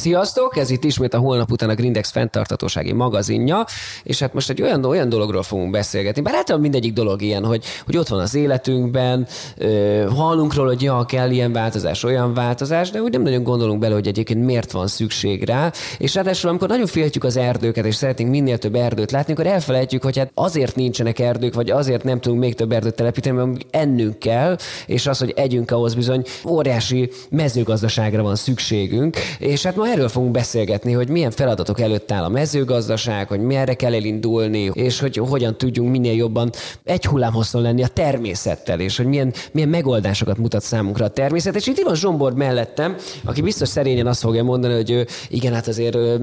Sziasztok, 0.00 0.56
ez 0.56 0.70
itt 0.70 0.84
ismét 0.84 1.14
a 1.14 1.18
holnap 1.18 1.50
után 1.50 1.68
a 1.68 1.74
Grindex 1.74 2.10
fenntartatósági 2.10 2.92
magazinja, 2.92 3.64
és 4.02 4.18
hát 4.18 4.34
most 4.34 4.50
egy 4.50 4.62
olyan, 4.62 4.84
olyan 4.84 5.08
dologról 5.08 5.42
fogunk 5.42 5.70
beszélgetni, 5.70 6.22
bár 6.22 6.34
általában 6.34 6.70
mindegyik 6.70 6.92
dolog 6.92 7.22
ilyen, 7.22 7.44
hogy, 7.44 7.64
hogy 7.84 7.96
ott 7.96 8.08
van 8.08 8.20
az 8.20 8.34
életünkben, 8.34 9.26
ö, 9.56 10.06
hallunk 10.16 10.54
róla, 10.54 10.68
hogy 10.68 10.82
ja, 10.82 11.04
kell 11.04 11.30
ilyen 11.30 11.52
változás, 11.52 12.04
olyan 12.04 12.34
változás, 12.34 12.90
de 12.90 13.00
úgy 13.00 13.12
nem 13.12 13.22
nagyon 13.22 13.42
gondolunk 13.42 13.80
bele, 13.80 13.94
hogy 13.94 14.06
egyébként 14.06 14.44
miért 14.44 14.70
van 14.72 14.86
szükség 14.86 15.44
rá, 15.44 15.72
és 15.98 16.14
ráadásul 16.14 16.50
amikor 16.50 16.68
nagyon 16.68 16.86
féltjük 16.86 17.24
az 17.24 17.36
erdőket, 17.36 17.84
és 17.84 17.94
szeretnénk 17.94 18.30
minél 18.30 18.58
több 18.58 18.74
erdőt 18.74 19.10
látni, 19.10 19.32
akkor 19.32 19.46
elfelejtjük, 19.46 20.02
hogy 20.02 20.18
hát 20.18 20.30
azért 20.34 20.76
nincsenek 20.76 21.18
erdők, 21.18 21.54
vagy 21.54 21.70
azért 21.70 22.04
nem 22.04 22.20
tudunk 22.20 22.40
még 22.40 22.54
több 22.54 22.72
erdőt 22.72 22.94
telepíteni, 22.94 23.36
mert 23.36 23.66
ennünk 23.70 24.18
kell, 24.18 24.56
és 24.86 25.06
az, 25.06 25.18
hogy 25.18 25.32
együnk 25.36 25.70
ahhoz 25.70 25.94
bizony 25.94 26.22
óriási 26.46 27.10
mezőgazdaságra 27.30 28.22
van 28.22 28.36
szükségünk, 28.36 29.16
és 29.38 29.62
hát 29.62 29.76
ma 29.76 29.88
erről 29.90 30.08
fogunk 30.08 30.32
beszélgetni, 30.32 30.92
hogy 30.92 31.08
milyen 31.08 31.30
feladatok 31.30 31.80
előtt 31.80 32.12
áll 32.12 32.24
a 32.24 32.28
mezőgazdaság, 32.28 33.28
hogy 33.28 33.40
merre 33.40 33.74
kell 33.74 33.94
elindulni, 33.94 34.70
és 34.72 35.00
hogy 35.00 35.16
hogyan 35.16 35.56
tudjunk 35.56 35.90
minél 35.90 36.14
jobban 36.14 36.50
egy 36.84 37.06
hullámhosszon 37.06 37.62
lenni 37.62 37.82
a 37.82 37.86
természettel, 37.86 38.80
és 38.80 38.96
hogy 38.96 39.06
milyen, 39.06 39.32
milyen 39.52 39.68
megoldásokat 39.68 40.38
mutat 40.38 40.62
számunkra 40.62 41.04
a 41.04 41.08
természet. 41.08 41.56
És 41.56 41.66
itt 41.66 41.80
van 41.80 41.94
Zsombor 41.94 42.34
mellettem, 42.34 42.96
aki 43.24 43.42
biztos 43.42 43.68
szerényen 43.68 44.06
azt 44.06 44.20
fogja 44.20 44.42
mondani, 44.42 44.74
hogy 44.74 44.90
ő, 44.90 45.06
igen, 45.28 45.52
hát 45.52 45.68
azért 45.68 46.18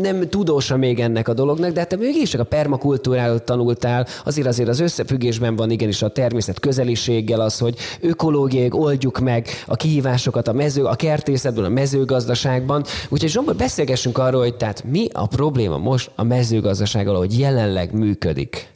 nem 0.00 0.28
tudósa 0.28 0.76
még 0.76 1.00
ennek 1.00 1.28
a 1.28 1.34
dolognak, 1.34 1.72
de 1.72 1.80
hát 1.80 1.88
te 1.88 1.96
mégis 1.96 2.34
a 2.34 2.44
permakultúráról 2.44 3.44
tanultál, 3.44 4.06
azért 4.24 4.46
azért 4.46 4.68
az 4.68 4.80
összefüggésben 4.80 5.56
van 5.56 5.70
igenis 5.70 6.02
a 6.02 6.08
természet 6.08 6.60
közeliséggel 6.60 7.40
az, 7.40 7.58
hogy 7.58 7.76
ökológiai 8.00 8.68
oldjuk 8.70 9.18
meg 9.18 9.48
a 9.66 9.76
kihívásokat 9.76 10.48
a 10.48 10.52
mező, 10.52 10.84
a 10.84 10.94
kertészetben, 10.94 11.64
a 11.64 11.68
mezőgazdaságban. 11.68 12.84
Úgyhogy 13.08 13.30
Zsombor, 13.30 13.56
beszélgessünk 13.56 14.18
arról, 14.18 14.40
hogy 14.40 14.56
tehát 14.56 14.84
mi 14.84 15.08
a 15.12 15.26
probléma 15.26 15.78
most 15.78 16.10
a 16.14 16.22
mezőgazdasággal, 16.22 17.16
hogy 17.16 17.38
jelenleg 17.38 17.92
működik. 17.92 18.73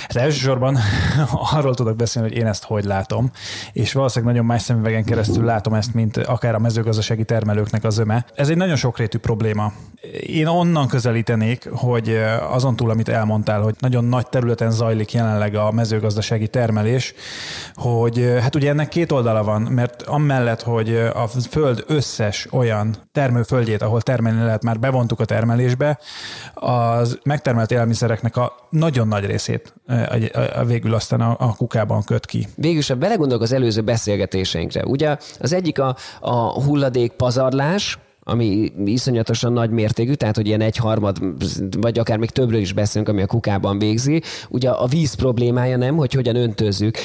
Hát 0.00 0.16
elsősorban 0.16 0.78
arról 1.56 1.74
tudok 1.74 1.96
beszélni, 1.96 2.28
hogy 2.28 2.38
én 2.38 2.46
ezt 2.46 2.64
hogy 2.64 2.84
látom, 2.84 3.30
és 3.72 3.92
valószínűleg 3.92 4.34
nagyon 4.34 4.48
más 4.48 4.62
szemüvegen 4.62 5.04
keresztül 5.04 5.44
látom 5.44 5.74
ezt, 5.74 5.94
mint 5.94 6.16
akár 6.16 6.54
a 6.54 6.58
mezőgazdasági 6.58 7.24
termelőknek 7.24 7.84
az 7.84 7.98
öme. 7.98 8.24
Ez 8.34 8.48
egy 8.48 8.56
nagyon 8.56 8.76
sokrétű 8.76 9.18
probléma. 9.18 9.72
Én 10.20 10.46
onnan 10.46 10.88
közelítenék, 10.88 11.68
hogy 11.72 12.20
azon 12.50 12.76
túl, 12.76 12.90
amit 12.90 13.08
elmondtál, 13.08 13.60
hogy 13.60 13.74
nagyon 13.78 14.04
nagy 14.04 14.26
területen 14.28 14.70
zajlik 14.70 15.12
jelenleg 15.12 15.54
a 15.54 15.72
mezőgazdasági 15.72 16.48
termelés, 16.48 17.14
hogy 17.74 18.36
hát 18.40 18.54
ugye 18.54 18.68
ennek 18.68 18.88
két 18.88 19.12
oldala 19.12 19.44
van, 19.44 19.62
mert 19.62 20.02
amellett, 20.02 20.62
hogy 20.62 20.96
a 20.96 21.26
föld 21.50 21.84
összes 21.86 22.46
olyan 22.50 22.96
termőföldjét, 23.12 23.82
ahol 23.82 24.00
termelni 24.00 24.42
lehet, 24.42 24.62
már 24.62 24.78
bevontuk 24.78 25.20
a 25.20 25.24
termelésbe, 25.24 25.98
az 26.54 27.18
megtermelt 27.22 27.70
élelmiszereknek 27.70 28.36
a 28.36 28.52
nagyon 28.70 29.08
nagy 29.08 29.24
részét 29.24 29.73
végül 30.66 30.94
aztán 30.94 31.20
a, 31.20 31.36
a 31.38 31.54
kukában 31.56 32.02
köt 32.02 32.26
ki. 32.26 32.48
Végül 32.54 32.82
ha 32.88 32.94
belegondolok 32.94 33.42
az 33.42 33.52
előző 33.52 33.80
beszélgetéseinkre, 33.80 34.84
ugye 34.84 35.16
az 35.40 35.52
egyik 35.52 35.78
a, 35.78 35.96
a 36.20 36.62
hulladék 36.62 37.12
pazarlás, 37.12 37.98
ami 38.24 38.72
iszonyatosan 38.84 39.52
nagy 39.52 39.70
mértékű, 39.70 40.12
tehát 40.12 40.36
hogy 40.36 40.46
ilyen 40.46 40.60
egyharmad, 40.60 41.16
vagy 41.80 41.98
akár 41.98 42.18
még 42.18 42.30
többről 42.30 42.60
is 42.60 42.72
beszélünk, 42.72 43.08
ami 43.08 43.22
a 43.22 43.26
kukában 43.26 43.78
végzi. 43.78 44.22
Ugye 44.48 44.70
a 44.70 44.86
víz 44.86 45.14
problémája 45.14 45.76
nem, 45.76 45.96
hogy 45.96 46.12
hogyan 46.12 46.36
öntözzük 46.36 46.96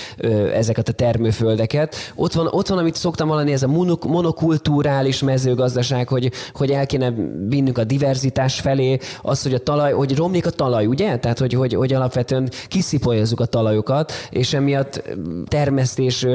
ezeket 0.53 0.87
a 0.89 0.91
termőföldeket. 0.91 1.95
Ott 2.15 2.33
van, 2.33 2.47
ott 2.49 2.67
van 2.67 2.77
amit 2.77 2.95
szoktam 2.95 3.27
hallani, 3.27 3.51
ez 3.51 3.63
a 3.63 3.67
monokulturális 4.07 5.23
mezőgazdaság, 5.23 6.07
hogy, 6.07 6.31
hogy 6.53 6.71
el 6.71 6.85
kéne 6.85 7.13
vinnünk 7.47 7.77
a 7.77 7.83
diverzitás 7.83 8.59
felé, 8.59 8.97
az, 9.21 9.43
hogy 9.43 9.53
a 9.53 9.59
talaj, 9.59 9.91
hogy 9.91 10.15
romlik 10.15 10.45
a 10.45 10.49
talaj, 10.49 10.85
ugye? 10.85 11.17
Tehát, 11.17 11.39
hogy, 11.39 11.53
hogy, 11.53 11.73
hogy 11.73 11.93
alapvetően 11.93 12.49
kiszipolyozzuk 12.67 13.39
a 13.39 13.45
talajokat, 13.45 14.11
és 14.29 14.53
emiatt 14.53 15.03
termesztés 15.47 16.25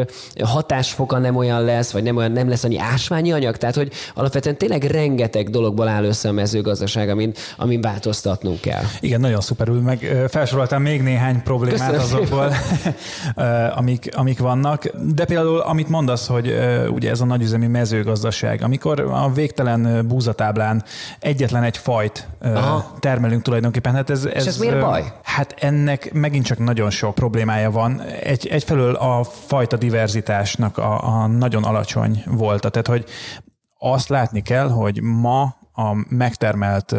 hatásfoka 0.45 1.19
nem 1.19 1.37
olyan 1.37 1.65
lesz, 1.65 1.91
vagy 1.91 2.03
nem, 2.03 2.17
olyan, 2.17 2.33
nem 2.33 2.49
lesz 2.49 2.65
annyi 2.65 2.79
ásványi 2.79 3.33
anyag, 3.33 3.57
tehát, 3.57 3.75
hogy 3.75 3.93
alapvetően 4.15 4.57
tényleg 4.57 4.74
tényleg 4.79 5.01
rengeteg 5.01 5.51
dologból 5.51 5.89
áll 5.89 6.05
össze 6.05 6.29
a 6.29 6.33
mezőgazdaság, 6.33 7.09
amin, 7.09 7.33
amin 7.57 7.81
változtatnunk 7.81 8.61
kell. 8.61 8.83
Igen, 9.01 9.21
nagyon 9.21 9.41
szuperül, 9.41 9.81
meg 9.81 10.27
felsoroltam 10.29 10.83
még 10.83 11.03
néhány 11.03 11.43
problémát 11.43 11.91
Köszönöm 11.91 12.01
azokból, 12.01 12.53
amik, 13.79 14.09
amik 14.17 14.39
vannak. 14.39 14.85
De 15.15 15.25
például, 15.25 15.59
amit 15.59 15.89
mondasz, 15.89 16.27
hogy 16.27 16.55
ugye 16.89 17.11
ez 17.11 17.21
a 17.21 17.25
nagyüzemi 17.25 17.67
mezőgazdaság, 17.67 18.63
amikor 18.63 19.01
a 19.01 19.33
végtelen 19.33 20.07
búzatáblán 20.09 20.85
egyetlen 21.21 21.63
egy 21.63 21.77
fajt 21.77 22.29
Aha. 22.43 22.95
termelünk 22.99 23.43
tulajdonképpen. 23.43 23.95
Hát 23.95 24.11
ez, 24.11 24.25
ez, 24.25 24.43
És 24.43 24.47
ez 24.47 24.59
miért 24.59 24.81
baj? 24.81 25.13
Hát 25.23 25.55
ennek 25.59 26.13
megint 26.13 26.45
csak 26.45 26.59
nagyon 26.59 26.91
sok 26.91 27.15
problémája 27.15 27.71
van. 27.71 28.03
Egy, 28.23 28.47
egyfelől 28.47 28.95
a 28.95 29.25
fajta 29.47 29.77
diverzitásnak 29.77 30.79
a, 30.79 31.23
a 31.23 31.27
nagyon 31.27 31.65
alacsony 31.65 32.23
volt. 32.27 32.71
Tehát, 32.71 32.87
hogy 32.87 33.05
azt 33.93 34.09
látni 34.09 34.43
kell, 34.43 34.69
hogy 34.69 35.03
ma 35.03 35.43
a 35.73 36.07
megtermelt 36.09 36.95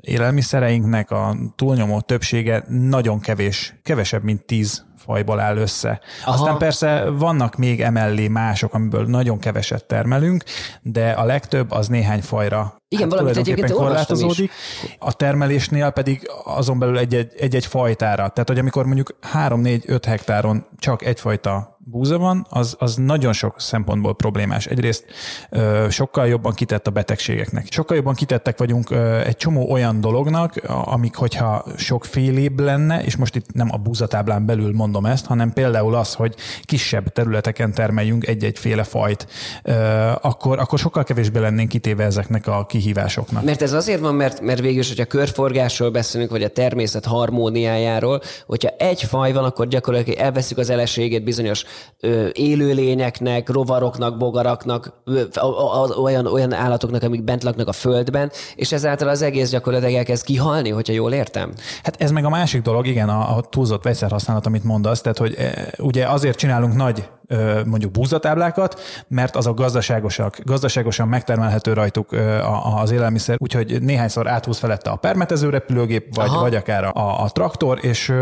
élelmiszereinknek 0.00 1.10
a 1.10 1.36
túlnyomó 1.56 2.00
többsége 2.00 2.64
nagyon 2.68 3.20
kevés, 3.20 3.74
kevesebb, 3.82 4.22
mint 4.22 4.44
10 4.44 4.85
fajból 4.96 5.40
áll 5.40 5.56
össze. 5.56 6.00
Aha. 6.24 6.32
Aztán 6.32 6.58
persze 6.58 7.10
vannak 7.10 7.56
még 7.56 7.80
emellé 7.80 8.28
mások, 8.28 8.74
amiből 8.74 9.06
nagyon 9.06 9.38
keveset 9.38 9.84
termelünk, 9.84 10.44
de 10.82 11.10
a 11.10 11.24
legtöbb 11.24 11.70
az 11.70 11.88
néhány 11.88 12.22
fajra 12.22 12.76
igen, 12.88 13.08
hát 13.08 13.18
valamit 13.18 13.36
egyébként 13.36 13.72
korlátozódik. 13.72 14.50
A 14.98 15.12
termelésnél 15.12 15.90
pedig 15.90 16.30
azon 16.44 16.78
belül 16.78 16.98
egy-egy, 16.98 17.32
egy-egy 17.38 17.66
fajtára. 17.66 18.28
Tehát, 18.28 18.48
hogy 18.48 18.58
amikor 18.58 18.86
mondjuk 18.86 19.16
3-4-5 19.34 20.02
hektáron 20.06 20.66
csak 20.78 21.04
egyfajta 21.04 21.76
búza 21.88 22.18
van, 22.18 22.46
az, 22.50 22.76
az 22.78 22.94
nagyon 22.96 23.32
sok 23.32 23.60
szempontból 23.60 24.14
problémás. 24.14 24.66
Egyrészt 24.66 25.04
ö, 25.50 25.86
sokkal 25.90 26.26
jobban 26.26 26.52
kitett 26.52 26.86
a 26.86 26.90
betegségeknek. 26.90 27.66
Sokkal 27.70 27.96
jobban 27.96 28.14
kitettek 28.14 28.58
vagyunk 28.58 28.90
ö, 28.90 29.20
egy 29.20 29.36
csomó 29.36 29.70
olyan 29.70 30.00
dolognak, 30.00 30.54
amik, 30.66 31.14
hogyha 31.14 31.64
sokfélébb 31.76 32.60
lenne, 32.60 33.04
és 33.04 33.16
most 33.16 33.36
itt 33.36 33.52
nem 33.52 33.68
a 33.72 33.76
búzatáblán 33.76 34.46
belül 34.46 34.72
mondom 34.72 34.95
ezt, 35.04 35.26
hanem 35.26 35.52
például 35.52 35.94
az, 35.94 36.14
hogy 36.14 36.34
kisebb 36.62 37.08
területeken 37.08 37.72
termeljünk 37.72 38.26
egy-egyféle 38.26 38.82
fajt, 38.82 39.26
ö, 39.62 39.72
akkor, 40.20 40.58
akkor 40.58 40.78
sokkal 40.78 41.04
kevésbé 41.04 41.38
lennénk 41.38 41.68
kitéve 41.68 42.04
ezeknek 42.04 42.46
a 42.46 42.66
kihívásoknak. 42.66 43.44
Mert 43.44 43.62
ez 43.62 43.72
azért 43.72 44.00
van, 44.00 44.14
mert, 44.14 44.40
mert 44.40 44.60
végül 44.60 44.80
is, 44.80 44.88
hogyha 44.88 45.04
körforgásról 45.04 45.90
beszélünk, 45.90 46.30
vagy 46.30 46.42
a 46.42 46.48
természet 46.48 47.04
harmóniájáról, 47.04 48.20
hogyha 48.46 48.68
egy 48.78 49.02
faj 49.02 49.32
van, 49.32 49.44
akkor 49.44 49.68
gyakorlatilag 49.68 50.18
elveszük 50.18 50.58
az 50.58 50.70
eleségét 50.70 51.24
bizonyos 51.24 51.64
ö, 52.00 52.28
élőlényeknek, 52.32 53.48
rovaroknak, 53.48 54.16
bogaraknak, 54.16 54.92
ö, 55.04 55.22
olyan, 56.02 56.26
olyan 56.26 56.52
állatoknak, 56.52 57.02
amik 57.02 57.24
bent 57.24 57.42
laknak 57.42 57.68
a 57.68 57.72
földben, 57.72 58.30
és 58.54 58.72
ezáltal 58.72 59.08
az 59.08 59.22
egész 59.22 59.50
gyakorlatilag 59.50 59.94
elkezd 59.94 60.24
kihalni, 60.24 60.70
hogyha 60.70 60.92
jól 60.92 61.12
értem? 61.12 61.52
Hát 61.82 62.02
ez 62.02 62.10
meg 62.10 62.24
a 62.24 62.28
másik 62.28 62.62
dolog, 62.62 62.86
igen, 62.86 63.08
a, 63.08 63.36
a 63.36 63.40
túlzott 63.40 63.82
vegyszerhasználat, 63.82 64.46
amit 64.46 64.64
mondasz, 64.76 65.00
tehát 65.00 65.18
hogy 65.18 65.34
e, 65.34 65.72
ugye 65.78 66.08
azért 66.08 66.38
csinálunk 66.38 66.74
nagy 66.74 67.08
mondjuk 67.64 67.90
búzatáblákat, 67.90 68.80
mert 69.08 69.36
azok 69.36 69.56
gazdaságosak, 69.58 70.38
gazdaságosan 70.44 71.08
megtermelhető 71.08 71.72
rajtuk 71.72 72.16
az 72.82 72.90
élelmiszer, 72.90 73.36
úgyhogy 73.38 73.82
néhányszor 73.82 74.28
áthúz 74.28 74.58
felette 74.58 74.90
a 74.90 74.96
permetező 74.96 75.48
repülőgép, 75.48 76.14
vagy, 76.14 76.30
vagy 76.30 76.54
akár 76.54 76.84
a, 76.84 77.22
a 77.22 77.30
traktor, 77.30 77.78
és 77.82 78.12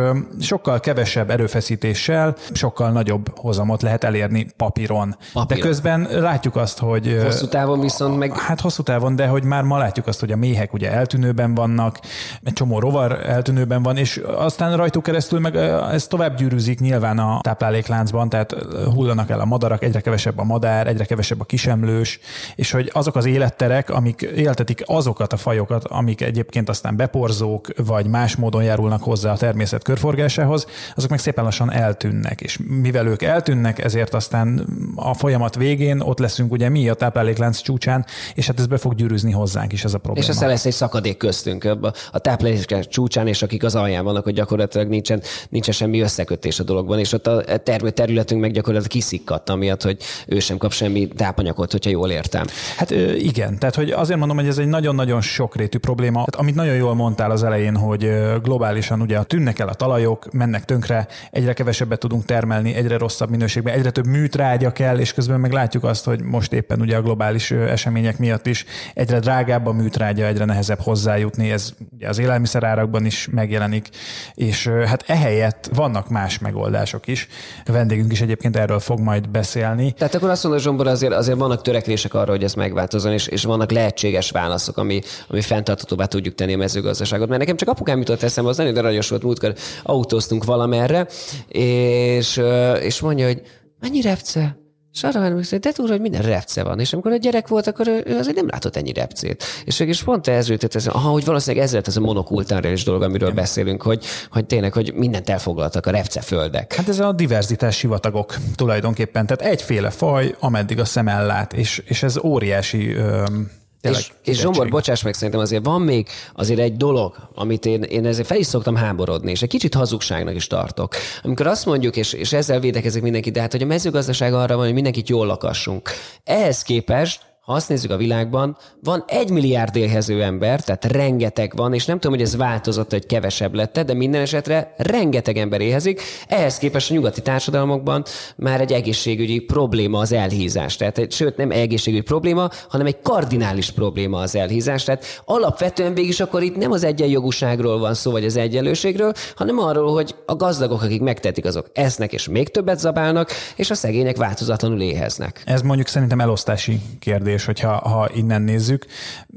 sokkal 0.41 0.81
kevesebb 0.81 1.31
erőfeszítéssel 1.31 2.34
sokkal 2.53 2.91
nagyobb 2.91 3.38
hozamot 3.38 3.82
lehet 3.82 4.04
elérni 4.04 4.47
papíron. 4.56 5.16
papíron. 5.32 5.47
De 5.47 5.69
közben 5.69 6.09
látjuk 6.10 6.56
azt, 6.56 6.78
hogy... 6.78 7.19
Hosszú 7.22 7.47
távon 7.47 7.81
viszont 7.81 8.19
meg... 8.19 8.38
Hát 8.38 8.60
hosszú 8.60 8.82
távon, 8.82 9.16
de 9.16 9.26
hogy 9.26 9.44
már 9.44 9.62
ma 9.62 9.78
látjuk 9.78 10.06
azt, 10.06 10.21
hogy 10.21 10.32
a 10.32 10.36
méhek 10.36 10.72
ugye 10.72 10.92
eltűnőben 10.92 11.54
vannak, 11.54 11.98
egy 12.42 12.53
csomó 12.53 12.78
rovar 12.78 13.12
eltűnőben 13.27 13.83
van, 13.83 13.97
és 13.97 14.22
aztán 14.36 14.77
rajtuk 14.77 15.03
keresztül 15.03 15.41
meg 15.41 15.57
ez 15.92 16.07
tovább 16.07 16.36
gyűrűzik 16.36 16.80
nyilván 16.80 17.18
a 17.18 17.39
táplálékláncban, 17.41 18.28
tehát 18.28 18.54
hullanak 18.95 19.31
el 19.31 19.41
a 19.41 19.45
madarak, 19.45 19.85
egyre 19.85 20.01
kevesebb 20.01 20.39
a 20.39 20.45
madár, 20.45 20.87
egyre 20.87 21.05
kevesebb 21.05 21.41
a 21.41 21.45
kisemlős, 21.45 22.21
és 22.55 22.71
hogy 22.71 22.91
azok 22.93 23.17
az 23.17 23.25
életterek, 23.25 23.91
amik 23.91 24.23
éltetik 24.37 24.83
azokat 24.87 25.33
a 25.33 25.37
fajokat, 25.37 25.85
amik 25.85 26.21
egyébként 26.21 26.69
aztán 26.69 26.97
beporzók, 26.97 27.69
vagy 27.77 28.07
más 28.07 28.37
módon 28.37 28.63
járulnak 28.63 29.03
hozzá 29.03 29.33
a 29.33 29.37
természet 29.37 29.83
körforgásához, 29.83 30.67
azok 30.97 31.11
meg 31.11 31.19
szépen 31.19 31.45
lassan 31.45 31.73
eltűnnek. 31.73 32.41
És 32.41 32.59
mivel 32.83 33.07
ők 33.07 33.23
eltűnnek, 33.23 33.85
ezért 33.85 34.15
aztán 34.15 34.67
a 34.95 35.15
folyamat 35.15 35.55
végén 35.55 36.01
ott 36.01 36.19
leszünk 36.19 36.53
ugye 36.53 36.69
mi 36.69 36.89
a 36.89 36.95
tápláléklánc 36.95 37.61
csúcsán, 37.61 38.07
és 38.35 38.47
hát 38.47 38.59
ez 38.59 38.67
be 38.67 38.77
fog 38.77 38.95
gyűrűzni 38.95 39.33
hozzánk 39.33 39.73
is 39.73 39.85
ez 39.85 39.95
a 39.95 39.99
probléma. 39.99 40.27
És 40.27 40.33
aztán 40.33 40.49
lesz 40.49 40.65
egy 40.65 40.73
szakadék 40.73 41.17
köztünk 41.17 41.65
a 42.13 42.19
tápláléklánc 42.19 42.89
csúcsán, 42.89 43.27
és 43.27 43.43
akik 43.43 43.65
az 43.65 43.75
alján 43.75 44.05
vannak, 44.05 44.25
hogy 44.25 44.35
gyakorlatilag 44.35 44.89
nincsen, 44.89 45.23
nincsen 45.49 45.75
semmi 45.75 46.01
összekötés 46.01 46.61
a 46.61 46.63
dologban, 46.63 46.99
és 46.99 47.13
ott 47.13 47.27
a 47.27 47.57
termő 47.57 47.91
területünk 47.91 48.41
meg 48.41 48.53
gyakorlatilag 48.53 48.84
gyakorlatilag 48.84 48.89
kiszikkadt, 48.89 49.51
amiatt, 49.51 49.83
hogy 49.83 49.98
ő 50.27 50.39
sem 50.39 50.57
kap 50.57 50.72
semmi 50.72 51.09
tápanyagot, 51.09 51.72
hogyha 51.72 51.91
jól 51.91 52.10
értem. 52.10 52.47
Hát 52.77 52.91
igen, 53.16 53.59
tehát 53.59 53.75
hogy 53.75 53.91
azért 53.91 54.19
mondom, 54.19 54.36
hogy 54.36 54.47
ez 54.47 54.59
egy 54.59 54.66
nagyon-nagyon 54.66 55.21
sokrétű 55.21 55.78
probléma. 55.78 56.19
Hát, 56.19 56.36
amit 56.36 56.54
nagyon 56.54 56.75
jól 56.75 56.95
mondtál 56.95 57.31
az 57.31 57.42
elején, 57.42 57.77
hogy 57.77 58.10
globálisan 58.42 59.01
ugye 59.01 59.22
tűnnek 59.22 59.59
el 59.59 59.69
a 59.69 59.75
talajok, 59.75 60.33
mennek 60.33 60.65
tönkre, 60.65 61.07
egyre 61.31 61.53
kevesebbet 61.53 61.98
tudunk 61.98 62.25
termelni, 62.25 62.75
egyre 62.75 62.98
rosszabb 62.98 63.31
minőségben, 63.31 63.75
egyre 63.75 63.91
több 63.91 64.07
műtrágya 64.07 64.72
kell, 64.72 64.98
és 64.98 65.13
közben 65.13 65.41
meg 65.41 65.53
látjuk 65.53 65.84
azt, 65.84 66.04
hogy 66.04 66.22
most 66.22 66.53
éppen 66.53 66.81
ugye 66.81 66.97
a 66.97 67.03
globális 67.03 67.51
események 67.51 68.19
miatt 68.19 68.47
is 68.47 68.65
egyre 68.95 69.19
drágább 69.19 69.66
a 69.66 69.72
műtrágya, 69.72 70.27
egyre 70.27 70.45
nehezebb 70.45 70.81
hozzájutni, 70.81 71.51
ez 71.51 71.72
ugye 71.95 72.09
az 72.09 72.19
élelmiszerárakban 72.19 73.04
is 73.04 73.28
megjelenik, 73.31 73.89
és 74.34 74.66
hát 74.66 75.04
ehelyett 75.07 75.71
vannak 75.75 76.09
más 76.09 76.39
megoldások 76.39 77.07
is. 77.07 77.28
A 77.65 77.72
vendégünk 77.72 78.13
is 78.13 78.21
egyébként 78.21 78.57
erről 78.57 78.73
fog 78.78 79.00
majd 79.00 79.28
beszélni. 79.28 79.92
Tehát 79.92 80.15
akkor 80.15 80.30
azt 80.30 80.42
mondod, 80.42 80.62
Zsombor, 80.62 80.86
azért, 80.86 81.12
azért 81.12 81.38
vannak 81.38 81.62
törekvések 81.62 82.15
arra, 82.15 82.30
hogy 82.30 82.44
ez 82.44 82.54
megváltozzon, 82.54 83.12
és, 83.12 83.26
és 83.26 83.44
vannak 83.44 83.71
lehetséges 83.71 84.30
válaszok, 84.30 84.76
ami, 84.76 85.00
ami 85.28 85.41
fenntarthatóbbá 85.41 86.04
tudjuk 86.04 86.34
tenni 86.34 86.54
a 86.54 86.56
mezőgazdaságot. 86.56 87.28
Mert 87.28 87.41
nekem 87.41 87.56
csak 87.56 87.68
apukám 87.68 87.98
jutott 87.98 88.22
eszembe, 88.22 88.50
az 88.50 88.56
nagyon 88.56 88.76
aranyos 88.76 89.09
volt, 89.09 89.22
múltkor 89.22 89.54
autóztunk 89.82 90.44
valamerre, 90.44 91.06
és, 91.48 92.41
és 92.80 93.00
mondja, 93.00 93.26
hogy 93.26 93.42
mennyi 93.80 94.00
repce? 94.00 94.64
És 94.95 95.05
arra 95.05 95.21
van, 95.21 95.33
hogy 95.33 95.59
de 95.59 95.73
túl, 95.73 95.89
hogy 95.89 96.01
minden 96.01 96.23
repce 96.23 96.63
van. 96.63 96.81
És 96.81 96.93
amikor 96.93 97.13
a 97.13 97.17
gyerek 97.17 97.49
volt, 97.49 97.67
akkor 97.67 97.89
ő 97.89 98.17
azért 98.19 98.37
nem 98.37 98.49
látott 98.51 98.77
ennyi 98.77 98.93
repcét. 98.93 99.45
És 99.65 99.81
is 99.81 100.03
pont 100.03 100.27
ez 100.27 100.49
jutott, 100.49 100.75
ez, 100.75 100.87
aha, 100.87 101.11
hogy 101.11 101.25
valószínűleg 101.25 101.65
ez 101.65 101.73
lett 101.73 101.87
ez 101.87 101.97
a 101.97 102.01
monokultúrális 102.01 102.85
dolog, 102.85 103.03
amiről 103.03 103.29
Igen. 103.29 103.43
beszélünk, 103.43 103.83
hogy, 103.83 104.05
hogy 104.31 104.45
tényleg, 104.45 104.73
hogy 104.73 104.93
mindent 104.95 105.31
elfoglaltak 105.31 105.87
a 105.87 105.91
repceföldek. 105.91 106.75
Hát 106.75 106.89
ez 106.89 106.99
a 106.99 107.13
diverzitás 107.13 107.77
sivatagok 107.77 108.35
tulajdonképpen. 108.55 109.27
Tehát 109.27 109.53
egyféle 109.53 109.91
faj, 109.91 110.35
ameddig 110.39 110.79
a 110.79 110.85
szem 110.85 111.09
ellát, 111.09 111.53
és, 111.53 111.83
és 111.87 112.03
ez 112.03 112.19
óriási 112.19 112.93
öm, 112.93 113.51
Tényleg, 113.84 114.03
és, 114.03 114.31
és 114.31 114.39
Zsombor, 114.39 114.69
bocsáss 114.69 115.03
meg, 115.03 115.15
szerintem 115.15 115.41
azért 115.41 115.65
van 115.65 115.83
még 115.83 116.09
azért 116.34 116.60
egy 116.60 116.77
dolog, 116.77 117.16
amit 117.34 117.66
én, 117.66 117.83
én 117.83 118.07
ezért 118.07 118.27
fel 118.27 118.39
is 118.39 118.47
szoktam 118.47 118.77
háborodni, 118.77 119.31
és 119.31 119.42
egy 119.42 119.48
kicsit 119.48 119.75
hazugságnak 119.75 120.34
is 120.34 120.47
tartok. 120.47 120.95
Amikor 121.22 121.47
azt 121.47 121.66
mondjuk, 121.66 121.97
és, 121.97 122.13
és 122.13 122.33
ezzel 122.33 122.60
védekezik 122.60 123.03
mindenki, 123.03 123.31
de 123.31 123.41
hát, 123.41 123.53
hogy 123.53 123.63
a 123.63 123.66
mezőgazdaság 123.66 124.34
arra 124.34 124.57
van, 124.57 124.65
hogy 124.65 124.75
mindenkit 124.75 125.09
jól 125.09 125.27
lakassunk. 125.27 125.91
Ehhez 126.25 126.63
képest 126.63 127.34
ha 127.45 127.53
azt 127.53 127.69
nézzük 127.69 127.91
a 127.91 127.97
világban, 127.97 128.57
van 128.83 129.05
egy 129.07 129.31
milliárd 129.31 129.77
élhező 129.77 130.23
ember, 130.23 130.61
tehát 130.61 130.85
rengeteg 130.85 131.53
van, 131.57 131.75
és 131.75 131.85
nem 131.85 131.99
tudom, 131.99 132.17
hogy 132.17 132.27
ez 132.27 132.37
változott, 132.37 132.91
hogy 132.91 133.07
kevesebb 133.07 133.55
lett, 133.55 133.81
de 133.81 133.95
minden 133.95 134.21
esetre 134.21 134.75
rengeteg 134.77 135.37
ember 135.37 135.61
éhezik. 135.61 136.01
Ehhez 136.29 136.59
képest 136.59 136.91
a 136.91 136.95
nyugati 136.95 137.21
társadalmakban 137.23 138.05
már 138.37 138.61
egy 138.61 138.73
egészségügyi 138.73 139.39
probléma 139.39 139.99
az 139.99 140.13
elhízás. 140.13 140.77
Tehát, 140.77 140.99
egy, 140.99 141.13
sőt, 141.13 141.37
nem 141.37 141.51
egészségügyi 141.51 142.03
probléma, 142.03 142.49
hanem 142.69 142.87
egy 142.87 143.01
kardinális 143.03 143.71
probléma 143.71 144.19
az 144.19 144.35
elhízás. 144.37 144.85
Tehát 144.85 145.23
alapvetően 145.25 145.95
végig 145.95 146.23
akkor 146.23 146.43
itt 146.43 146.57
nem 146.57 146.73
az 146.73 146.85
egyenjogúságról 146.85 147.79
van 147.79 147.95
szó, 147.95 148.11
vagy 148.11 148.25
az 148.25 148.37
egyenlőségről, 148.37 149.13
hanem 149.37 149.59
arról, 149.59 149.93
hogy 149.93 150.15
a 150.27 150.35
gazdagok, 150.35 150.83
akik 150.83 151.01
megtetik, 151.01 151.45
azok 151.45 151.71
esznek 151.73 152.13
és 152.13 152.29
még 152.29 152.49
többet 152.49 152.79
zabálnak, 152.79 153.31
és 153.57 153.71
a 153.71 153.75
szegények 153.75 154.17
változatlanul 154.17 154.81
éheznek. 154.81 155.43
Ez 155.45 155.63
mondjuk 155.63 155.89
szerintem 155.89 156.21
elosztási 156.21 156.81
kérdés 156.99 157.33
kérdés, 157.34 157.45
hogyha 157.45 157.89
ha 157.89 158.09
innen 158.15 158.42
nézzük. 158.42 158.86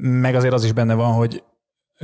Meg 0.00 0.34
azért 0.34 0.54
az 0.54 0.64
is 0.64 0.72
benne 0.72 0.94
van, 0.94 1.12
hogy 1.12 1.42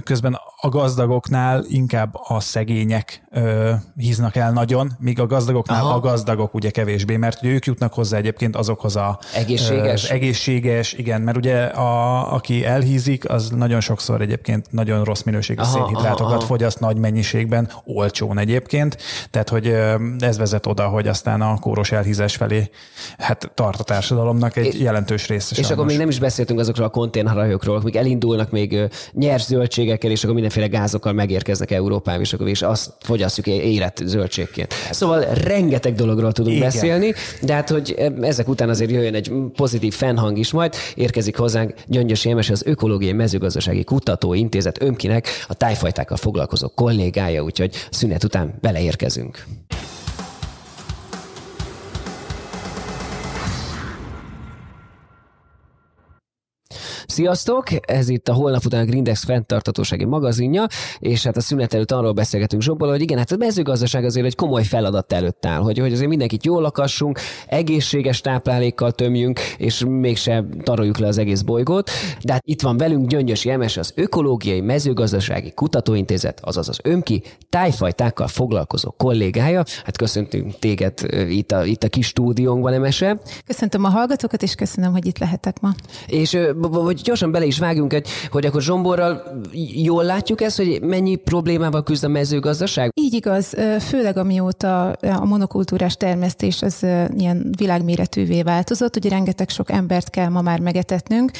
közben 0.02 0.38
a 0.60 0.68
gazdagoknál 0.68 1.64
inkább 1.68 2.14
a 2.28 2.40
szegények 2.40 3.24
ö, 3.30 3.72
híznak 3.96 4.36
el 4.36 4.52
nagyon, 4.52 4.92
míg 4.98 5.20
a 5.20 5.26
gazdagoknál 5.26 5.84
Aha. 5.84 5.94
a 5.94 6.00
gazdagok 6.00 6.54
ugye 6.54 6.70
kevésbé, 6.70 7.16
mert 7.16 7.42
ugye 7.42 7.52
ők 7.52 7.64
jutnak 7.64 7.94
hozzá 7.94 8.16
egyébként 8.16 8.56
azokhoz 8.56 8.96
a... 8.96 9.18
Egészséges? 9.34 10.10
Ö, 10.10 10.14
egészséges, 10.14 10.92
igen, 10.92 11.20
mert 11.20 11.36
ugye 11.36 11.64
a, 11.64 12.32
aki 12.34 12.64
elhízik, 12.64 13.28
az 13.28 13.50
nagyon 13.50 13.80
sokszor 13.80 14.20
egyébként 14.20 14.66
nagyon 14.70 15.04
rossz 15.04 15.22
minőségű 15.22 15.60
aha, 15.60 15.70
szénhidrátokat 15.70 16.20
aha, 16.20 16.34
aha. 16.34 16.46
fogyaszt 16.46 16.80
nagy 16.80 16.96
mennyiségben, 16.96 17.70
olcsón 17.84 18.38
egyébként, 18.38 18.96
tehát 19.30 19.48
hogy 19.48 19.66
ez 20.18 20.38
vezet 20.38 20.66
oda, 20.66 20.88
hogy 20.88 21.08
aztán 21.08 21.40
a 21.40 21.58
kóros 21.58 21.92
elhízás 21.92 22.36
felé 22.36 22.70
hát 23.18 23.50
tart 23.54 23.80
a 23.80 23.84
társadalomnak 23.84 24.56
egy 24.56 24.74
é, 24.74 24.82
jelentős 24.82 25.28
része. 25.28 25.48
És 25.50 25.56
sajnos. 25.56 25.70
akkor 25.70 25.86
még 25.86 25.98
nem 25.98 26.08
is 26.08 26.18
beszéltünk 26.18 26.60
azokról 26.60 26.86
a 26.86 26.90
konténerhajókról, 26.90 27.76
amik 27.76 27.96
elindulnak 27.96 28.50
még 28.50 28.90
nyers 29.12 29.46
zöldségekkel, 29.84 30.10
és 30.10 30.22
akkor 30.22 30.34
mindenféle 30.34 30.66
gázokkal 30.66 31.12
megérkeznek 31.12 31.70
Európába, 31.70 32.20
és 32.20 32.32
akkor 32.32 32.48
és 32.48 32.62
azt 32.62 32.92
fogyasztjuk 33.00 33.46
élet 33.46 34.02
zöldségként. 34.04 34.74
Szóval 34.90 35.20
rengeteg 35.20 35.94
dologról 35.94 36.32
tudunk 36.32 36.56
Igen. 36.56 36.68
beszélni, 36.68 37.14
de 37.42 37.54
hát, 37.54 37.70
hogy 37.70 37.94
ezek 38.20 38.48
után 38.48 38.68
azért 38.68 38.90
jöjjön 38.90 39.14
egy 39.14 39.32
pozitív 39.56 39.94
fennhang 39.94 40.38
is 40.38 40.52
majd, 40.52 40.74
érkezik 40.94 41.36
hozzánk 41.36 41.74
Gyöngyös 41.86 42.24
Émes, 42.24 42.50
az 42.50 42.62
Ökológiai 42.66 43.12
Mezőgazdasági 43.12 43.84
Kutatóintézet 43.84 44.82
ömkinek 44.82 45.28
a 45.48 45.54
tájfajtákkal 45.54 46.16
foglalkozó 46.16 46.68
kollégája, 46.68 47.42
úgyhogy 47.42 47.74
szünet 47.90 48.24
után 48.24 48.54
beleérkezünk. 48.60 49.44
Sziasztok! 57.06 57.66
Ez 57.80 58.08
itt 58.08 58.28
a 58.28 58.32
holnap 58.32 58.64
után 58.64 58.80
a 58.80 58.84
Grindex 58.84 59.24
fenntartatósági 59.24 60.04
magazinja, 60.04 60.66
és 60.98 61.24
hát 61.24 61.36
a 61.36 61.40
szünet 61.40 61.74
előtt 61.74 61.92
arról 61.92 62.12
beszélgetünk 62.12 62.62
Zsobbal, 62.62 62.88
hogy 62.88 63.00
igen, 63.00 63.18
hát 63.18 63.32
a 63.32 63.36
mezőgazdaság 63.36 64.04
azért 64.04 64.26
egy 64.26 64.34
komoly 64.34 64.64
feladat 64.64 65.12
előtt 65.12 65.46
áll, 65.46 65.60
hogy, 65.60 65.78
hogy 65.78 65.92
azért 65.92 66.08
mindenkit 66.08 66.44
jól 66.44 66.62
lakassunk, 66.62 67.18
egészséges 67.46 68.20
táplálékkal 68.20 68.92
tömjünk, 68.92 69.40
és 69.40 69.84
mégse 69.88 70.44
taroljuk 70.62 70.98
le 70.98 71.06
az 71.06 71.18
egész 71.18 71.40
bolygót. 71.40 71.90
De 72.22 72.32
hát 72.32 72.42
itt 72.44 72.62
van 72.62 72.76
velünk 72.76 73.08
Gyöngyösi 73.08 73.50
Emes, 73.50 73.76
az 73.76 73.92
Ökológiai 73.94 74.60
Mezőgazdasági 74.60 75.52
Kutatóintézet, 75.52 76.40
azaz 76.42 76.68
az 76.68 76.78
ÖMKI, 76.82 77.22
tájfajtákkal 77.48 78.26
foglalkozó 78.26 78.90
kollégája. 78.90 79.64
Hát 79.84 79.96
köszöntünk 79.96 80.58
téged 80.58 80.92
itt 81.28 81.52
a, 81.52 81.64
itt 81.64 81.82
a 81.82 81.88
kis 81.88 82.06
stúdiónkban, 82.06 82.72
Emese. 82.72 83.20
Köszöntöm 83.46 83.84
a 83.84 83.88
hallgatókat, 83.88 84.42
és 84.42 84.54
köszönöm, 84.54 84.92
hogy 84.92 85.06
itt 85.06 85.18
lehetek 85.18 85.60
ma. 85.60 85.74
És 86.06 86.38
hogy 86.94 87.02
gyorsan 87.04 87.32
bele 87.32 87.44
is 87.44 87.58
vágjunk, 87.58 87.92
egy, 87.92 88.08
hogy 88.30 88.46
akkor 88.46 88.62
Zsomborral 88.62 89.40
jól 89.82 90.04
látjuk 90.04 90.40
ezt, 90.40 90.56
hogy 90.56 90.82
mennyi 90.82 91.16
problémával 91.16 91.82
küzd 91.82 92.04
a 92.04 92.08
mezőgazdaság? 92.08 92.90
Így 93.00 93.14
igaz, 93.14 93.54
főleg 93.80 94.16
amióta 94.16 94.90
a 94.90 95.24
monokultúrás 95.24 95.96
termesztés 95.96 96.62
az 96.62 96.82
ilyen 97.16 97.54
világméretűvé 97.58 98.42
változott, 98.42 98.96
ugye 98.96 99.08
rengeteg 99.08 99.48
sok 99.48 99.70
embert 99.70 100.10
kell 100.10 100.28
ma 100.28 100.40
már 100.40 100.60
megetetnünk, 100.60 101.30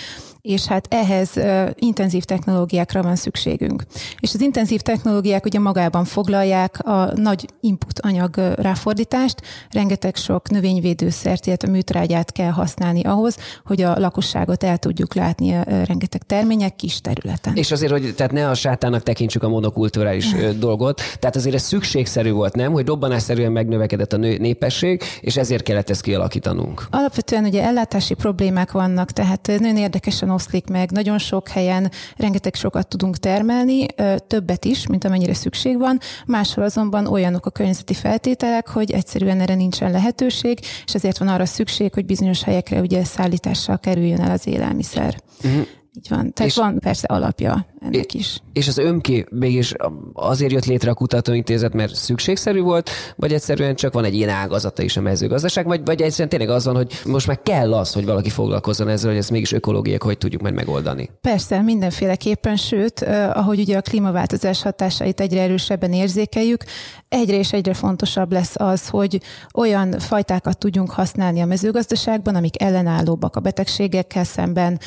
és 0.48 0.64
hát 0.64 0.86
ehhez 0.90 1.30
intenzív 1.74 2.24
technológiákra 2.24 3.02
van 3.02 3.16
szükségünk. 3.16 3.82
És 4.18 4.34
az 4.34 4.40
intenzív 4.40 4.80
technológiák 4.80 5.44
ugye 5.44 5.58
magában 5.58 6.04
foglalják 6.04 6.86
a 6.86 7.18
nagy 7.20 7.48
input 7.60 8.00
anyag 8.00 8.36
ráfordítást, 8.56 9.42
rengeteg 9.70 10.16
sok 10.16 10.50
növényvédőszert, 10.50 11.46
illetve 11.46 11.68
műtrágyát 11.68 12.32
kell 12.32 12.50
használni 12.50 13.02
ahhoz, 13.02 13.36
hogy 13.64 13.82
a 13.82 13.98
lakosságot 13.98 14.64
el 14.64 14.78
tudjuk 14.78 15.14
látni 15.14 15.54
a 15.54 15.62
rengeteg 15.62 16.22
termények 16.22 16.76
kis 16.76 17.00
területen. 17.00 17.56
És 17.56 17.70
azért, 17.70 17.92
hogy 17.92 18.14
tehát 18.16 18.32
ne 18.32 18.48
a 18.48 18.54
sátának 18.54 19.02
tekintsük 19.02 19.42
a 19.42 19.48
monokulturális 19.48 20.34
dolgot, 20.58 21.00
tehát 21.18 21.36
azért 21.36 21.54
ez 21.54 21.62
szükségszerű 21.62 22.30
volt, 22.30 22.54
nem, 22.54 22.72
hogy 22.72 22.86
robbanásszerűen 22.86 23.52
megnövekedett 23.52 24.12
a 24.12 24.16
népesség, 24.16 25.02
és 25.20 25.36
ezért 25.36 25.62
kellett 25.62 25.90
ezt 25.90 26.02
kialakítanunk. 26.02 26.86
Alapvetően 26.90 27.44
ugye 27.44 27.62
ellátási 27.62 28.14
problémák 28.14 28.72
vannak, 28.72 29.10
tehát 29.10 29.46
nagyon 29.46 29.76
érdekesen 29.76 30.32
oszlik 30.34 30.66
meg. 30.66 30.90
Nagyon 30.90 31.18
sok 31.18 31.48
helyen 31.48 31.90
rengeteg 32.16 32.54
sokat 32.54 32.88
tudunk 32.88 33.16
termelni, 33.16 33.86
többet 34.26 34.64
is, 34.64 34.86
mint 34.86 35.04
amennyire 35.04 35.34
szükség 35.34 35.78
van. 35.78 35.98
Máshol 36.26 36.64
azonban 36.64 37.06
olyanok 37.06 37.46
a 37.46 37.50
környezeti 37.50 37.94
feltételek, 37.94 38.68
hogy 38.68 38.90
egyszerűen 38.90 39.40
erre 39.40 39.54
nincsen 39.54 39.90
lehetőség, 39.90 40.58
és 40.86 40.94
ezért 40.94 41.18
van 41.18 41.28
arra 41.28 41.46
szükség, 41.46 41.94
hogy 41.94 42.04
bizonyos 42.04 42.42
helyekre 42.42 42.80
ugye 42.80 43.04
szállítással 43.04 43.78
kerüljön 43.78 44.20
el 44.20 44.30
az 44.30 44.46
élelmiszer. 44.46 45.16
Uh-huh. 45.44 45.66
Így 45.96 46.08
van. 46.08 46.32
Tehát 46.32 46.50
és, 46.50 46.56
van 46.56 46.78
persze 46.78 47.06
alapja 47.06 47.66
ennek 47.84 48.14
is. 48.14 48.42
És 48.52 48.68
az 48.68 48.78
önké 48.78 49.24
mégis 49.30 49.72
azért 50.12 50.52
jött 50.52 50.64
létre 50.64 50.90
a 50.90 50.94
kutatóintézet, 50.94 51.74
mert 51.74 51.94
szükségszerű 51.94 52.60
volt, 52.60 52.90
vagy 53.16 53.32
egyszerűen 53.32 53.74
csak 53.74 53.92
van 53.92 54.04
egy 54.04 54.14
ilyen 54.14 54.28
ágazata 54.28 54.82
is 54.82 54.96
a 54.96 55.00
mezőgazdaság, 55.00 55.66
vagy, 55.66 55.80
vagy 55.84 56.00
egyszerűen 56.00 56.28
tényleg 56.28 56.48
az 56.48 56.64
van, 56.64 56.76
hogy 56.76 57.00
most 57.04 57.26
már 57.26 57.42
kell 57.42 57.74
az, 57.74 57.92
hogy 57.92 58.04
valaki 58.04 58.30
foglalkozzon 58.30 58.88
ezzel, 58.88 59.10
hogy 59.10 59.18
ezt 59.18 59.30
mégis 59.30 59.52
ökológiák 59.52 60.02
hogy 60.02 60.18
tudjuk 60.18 60.42
majd 60.42 60.54
megoldani? 60.54 61.10
Persze, 61.20 61.60
mindenféleképpen, 61.60 62.56
sőt, 62.56 63.00
ahogy 63.32 63.58
ugye 63.58 63.76
a 63.76 63.80
klímaváltozás 63.80 64.62
hatásait 64.62 65.20
egyre 65.20 65.40
erősebben 65.40 65.92
érzékeljük, 65.92 66.64
egyre 67.08 67.36
és 67.36 67.52
egyre 67.52 67.74
fontosabb 67.74 68.32
lesz 68.32 68.54
az, 68.56 68.88
hogy 68.88 69.20
olyan 69.54 69.98
fajtákat 69.98 70.58
tudjunk 70.58 70.90
használni 70.90 71.40
a 71.40 71.46
mezőgazdaságban, 71.46 72.34
amik 72.34 72.62
ellenállóbbak 72.62 73.36
a 73.36 73.40
betegségekkel 73.40 74.24
szemben, 74.24 74.80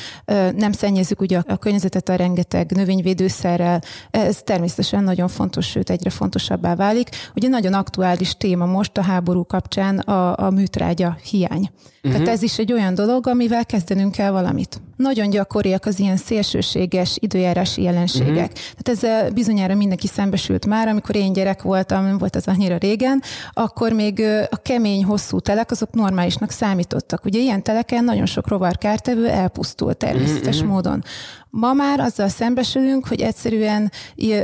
nem 0.56 0.72
szennyezzük 0.72 1.20
ugye 1.20 1.42
a 1.46 1.56
környezetet 1.56 2.08
a 2.08 2.14
rengeteg 2.14 2.72
növényvédőszerrel. 2.88 3.82
Ez 4.10 4.42
természetesen 4.44 5.04
nagyon 5.04 5.28
fontos, 5.28 5.66
sőt 5.66 5.90
egyre 5.90 6.10
fontosabbá 6.10 6.74
válik. 6.74 7.08
Ugye 7.34 7.48
nagyon 7.48 7.72
aktuális 7.72 8.36
téma 8.36 8.66
most 8.66 8.98
a 8.98 9.02
háború 9.02 9.44
kapcsán 9.44 9.98
a, 9.98 10.46
a 10.46 10.50
műtrágya 10.50 11.16
hiány. 11.30 11.70
Uh-huh. 12.02 12.12
Tehát 12.12 12.28
ez 12.28 12.42
is 12.42 12.58
egy 12.58 12.72
olyan 12.72 12.94
dolog, 12.94 13.26
amivel 13.26 13.66
kezdenünk 13.66 14.12
kell 14.12 14.30
valamit. 14.30 14.80
Nagyon 14.98 15.30
gyakoriak 15.30 15.86
az 15.86 15.98
ilyen 15.98 16.16
szélsőséges 16.16 17.16
időjárási 17.20 17.82
jelenségek. 17.82 18.28
Uh-huh. 18.28 18.74
Tehát 18.76 18.88
ezzel 18.88 19.30
bizonyára 19.30 19.74
mindenki 19.74 20.06
szembesült 20.06 20.66
már, 20.66 20.88
amikor 20.88 21.16
én 21.16 21.32
gyerek 21.32 21.62
voltam, 21.62 22.04
nem 22.04 22.18
volt 22.18 22.36
az 22.36 22.46
annyira 22.46 22.76
régen, 22.76 23.22
akkor 23.52 23.92
még 23.92 24.22
a 24.50 24.56
kemény, 24.56 25.04
hosszú 25.04 25.40
telek 25.40 25.70
azok 25.70 25.90
normálisnak 25.92 26.50
számítottak. 26.50 27.24
Ugye 27.24 27.38
ilyen 27.38 27.62
teleken 27.62 28.04
nagyon 28.04 28.26
sok 28.26 28.48
rovarkártevő 28.48 29.28
elpusztul 29.28 29.94
természetes 29.94 30.56
uh-huh. 30.56 30.72
módon. 30.72 31.04
Ma 31.50 31.72
már 31.72 32.00
azzal 32.00 32.28
szembesülünk, 32.28 33.06
hogy 33.06 33.20
egyszerűen 33.20 33.92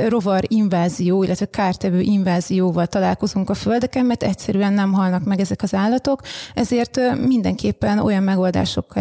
rovar 0.07 0.43
invázió, 0.47 1.23
illetve 1.23 1.45
kártevő 1.45 1.99
invázióval 1.99 2.87
találkozunk 2.87 3.49
a 3.49 3.53
földeken, 3.53 4.05
mert 4.05 4.23
egyszerűen 4.23 4.73
nem 4.73 4.93
halnak 4.93 5.23
meg 5.23 5.39
ezek 5.39 5.61
az 5.61 5.73
állatok, 5.73 6.21
ezért 6.53 6.99
mindenképpen 7.27 7.99
olyan 7.99 8.23
megoldások 8.23 8.93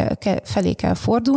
felé 0.42 0.73
kell 0.73 0.94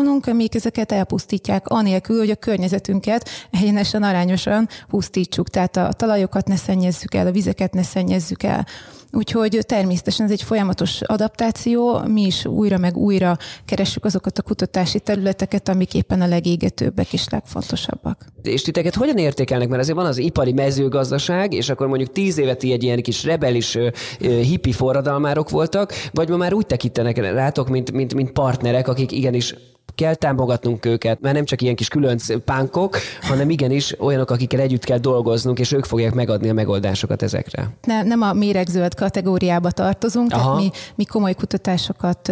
fordulnunk, 0.07 0.27
amik 0.27 0.55
ezeket 0.55 0.91
elpusztítják, 0.91 1.67
anélkül, 1.67 2.17
hogy 2.17 2.29
a 2.29 2.35
környezetünket 2.35 3.29
egyenesen 3.51 4.03
arányosan 4.03 4.67
pusztítsuk. 4.89 5.49
Tehát 5.49 5.77
a 5.77 5.93
talajokat 5.93 6.47
ne 6.47 6.55
szennyezzük 6.55 7.13
el, 7.13 7.27
a 7.27 7.31
vizeket 7.31 7.73
ne 7.73 7.83
szennyezzük 7.83 8.43
el. 8.43 8.65
Úgyhogy 9.11 9.59
természetesen 9.65 10.25
ez 10.25 10.31
egy 10.31 10.41
folyamatos 10.43 11.01
adaptáció, 11.01 11.99
mi 12.07 12.21
is 12.21 12.45
újra 12.45 12.77
meg 12.77 12.97
újra 12.97 13.37
keressük 13.65 14.05
azokat 14.05 14.37
a 14.37 14.41
kutatási 14.41 14.99
területeket, 14.99 15.69
amik 15.69 15.93
éppen 15.93 16.21
a 16.21 16.27
legégetőbbek 16.27 17.13
és 17.13 17.29
legfontosabbak. 17.29 18.25
És 18.41 18.61
titeket 18.61 18.95
hogyan 18.95 19.17
értékelnek? 19.17 19.67
Mert 19.67 19.81
azért 19.81 19.97
van 19.97 20.05
az 20.05 20.17
ipari 20.17 20.53
mezőgazdaság, 20.53 21.53
és 21.53 21.69
akkor 21.69 21.87
mondjuk 21.87 22.11
tíz 22.11 22.37
évet 22.37 22.63
egy 22.63 22.83
ilyen 22.83 23.01
kis 23.01 23.23
rebelis 23.23 23.77
hippi 24.19 24.71
forradalmárok 24.71 25.49
voltak, 25.49 25.93
vagy 26.11 26.29
ma 26.29 26.37
már 26.37 26.53
úgy 26.53 26.65
tekintenek 26.65 27.17
rátok, 27.17 27.69
mint, 27.69 27.91
mint, 27.91 28.13
mint 28.13 28.31
partnerek, 28.31 28.87
akik 28.87 29.11
igenis 29.11 29.55
kell 29.97 30.15
támogatnunk 30.15 30.85
őket, 30.85 31.21
mert 31.21 31.35
nem 31.35 31.45
csak 31.45 31.61
ilyen 31.61 31.75
kis 31.75 31.87
különc 31.87 32.43
pánkok, 32.43 32.97
hanem 33.21 33.49
igenis 33.49 33.99
olyanok, 33.99 34.31
akikkel 34.31 34.59
együtt 34.59 34.83
kell 34.83 34.97
dolgoznunk, 34.97 35.59
és 35.59 35.71
ők 35.71 35.85
fogják 35.85 36.13
megadni 36.13 36.49
a 36.49 36.53
megoldásokat 36.53 37.21
ezekre. 37.21 37.69
Nem, 37.83 38.07
nem 38.07 38.21
a 38.21 38.33
méregzöld 38.33 38.93
kategóriába 38.93 39.71
tartozunk, 39.71 40.31
Aha. 40.31 40.41
tehát 40.41 40.61
mi, 40.61 40.69
mi 40.95 41.05
komoly 41.05 41.33
kutatásokat 41.33 42.31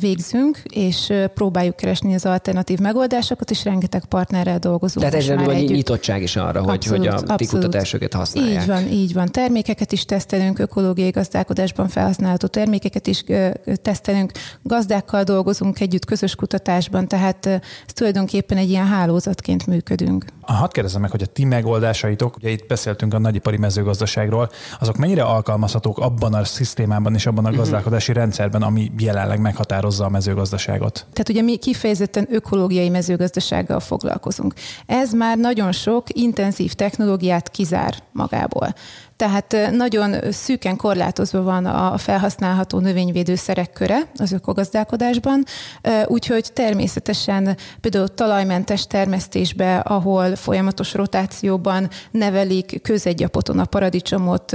végzünk, 0.00 0.62
és 0.70 1.12
próbáljuk 1.34 1.76
keresni 1.76 2.14
az 2.14 2.26
alternatív 2.26 2.78
megoldásokat, 2.78 3.50
és 3.50 3.64
rengeteg 3.64 4.04
partnerrel 4.04 4.58
dolgozunk. 4.58 5.06
Tehát 5.06 5.20
egyre 5.22 5.44
vagy 5.44 5.70
nyitottság 5.70 6.22
is 6.22 6.36
arra, 6.36 6.60
hogy, 6.60 6.74
abszolút, 6.74 6.98
hogy 6.98 7.08
a 7.08 7.12
abszolút. 7.12 7.36
ti 7.36 7.46
kutatásokat 7.46 8.14
használják. 8.14 8.62
Így 8.62 8.68
van, 8.68 8.88
így 8.88 9.12
van. 9.12 9.28
Termékeket 9.28 9.92
is 9.92 10.04
tesztelünk, 10.04 10.58
ökológiai 10.58 11.10
gazdálkodásban 11.10 11.88
felhasználható 11.88 12.46
termékeket 12.46 13.06
is 13.06 13.24
tesztelünk, 13.82 14.32
gazdákkal 14.62 15.22
dolgozunk 15.22 15.80
együtt 15.80 16.04
közös 16.04 16.34
kutatásban, 16.34 17.01
van, 17.08 17.20
tehát 17.20 17.46
ez 17.46 17.92
tulajdonképpen 17.92 18.58
egy 18.58 18.68
ilyen 18.68 18.86
hálózatként 18.86 19.66
működünk. 19.66 20.24
Hadd 20.40 20.72
kérdezem 20.72 21.00
meg, 21.00 21.10
hogy 21.10 21.22
a 21.22 21.26
ti 21.26 21.44
megoldásaitok, 21.44 22.36
ugye 22.36 22.50
itt 22.50 22.66
beszéltünk 22.66 23.14
a 23.14 23.18
nagyipari 23.18 23.56
mezőgazdaságról, 23.56 24.50
azok 24.80 24.96
mennyire 24.96 25.22
alkalmazhatók 25.22 25.98
abban 25.98 26.34
a 26.34 26.44
szisztémában 26.44 27.14
és 27.14 27.26
abban 27.26 27.44
a 27.44 27.48
mhm. 27.48 27.58
gazdálkodási 27.58 28.12
rendszerben, 28.12 28.62
ami 28.62 28.92
jelenleg 28.98 29.40
meghatározza 29.40 30.04
a 30.04 30.08
mezőgazdaságot? 30.08 30.92
Tehát 31.12 31.28
ugye 31.28 31.42
mi 31.42 31.56
kifejezetten 31.56 32.26
ökológiai 32.30 32.88
mezőgazdasággal 32.88 33.80
foglalkozunk. 33.80 34.54
Ez 34.86 35.12
már 35.12 35.38
nagyon 35.38 35.72
sok 35.72 36.06
intenzív 36.08 36.72
technológiát 36.72 37.50
kizár 37.50 37.94
magából. 38.12 38.74
Tehát 39.16 39.56
nagyon 39.70 40.14
szűken 40.30 40.76
korlátozva 40.76 41.42
van 41.42 41.66
a 41.66 41.98
felhasználható 41.98 42.78
növényvédőszerek 42.78 43.72
köre 43.72 44.10
az 44.18 44.32
ökogazdálkodásban, 44.32 45.44
úgyhogy 46.06 46.52
természetesen 46.52 47.56
például 47.80 48.08
talajmentes 48.08 48.86
termesztésbe, 48.86 49.76
ahol 49.78 50.36
folyamatos 50.36 50.94
rotációban 50.94 51.88
nevelik 52.10 52.82
közegyapoton 52.82 53.58
a 53.58 53.64
paradicsomot, 53.64 54.50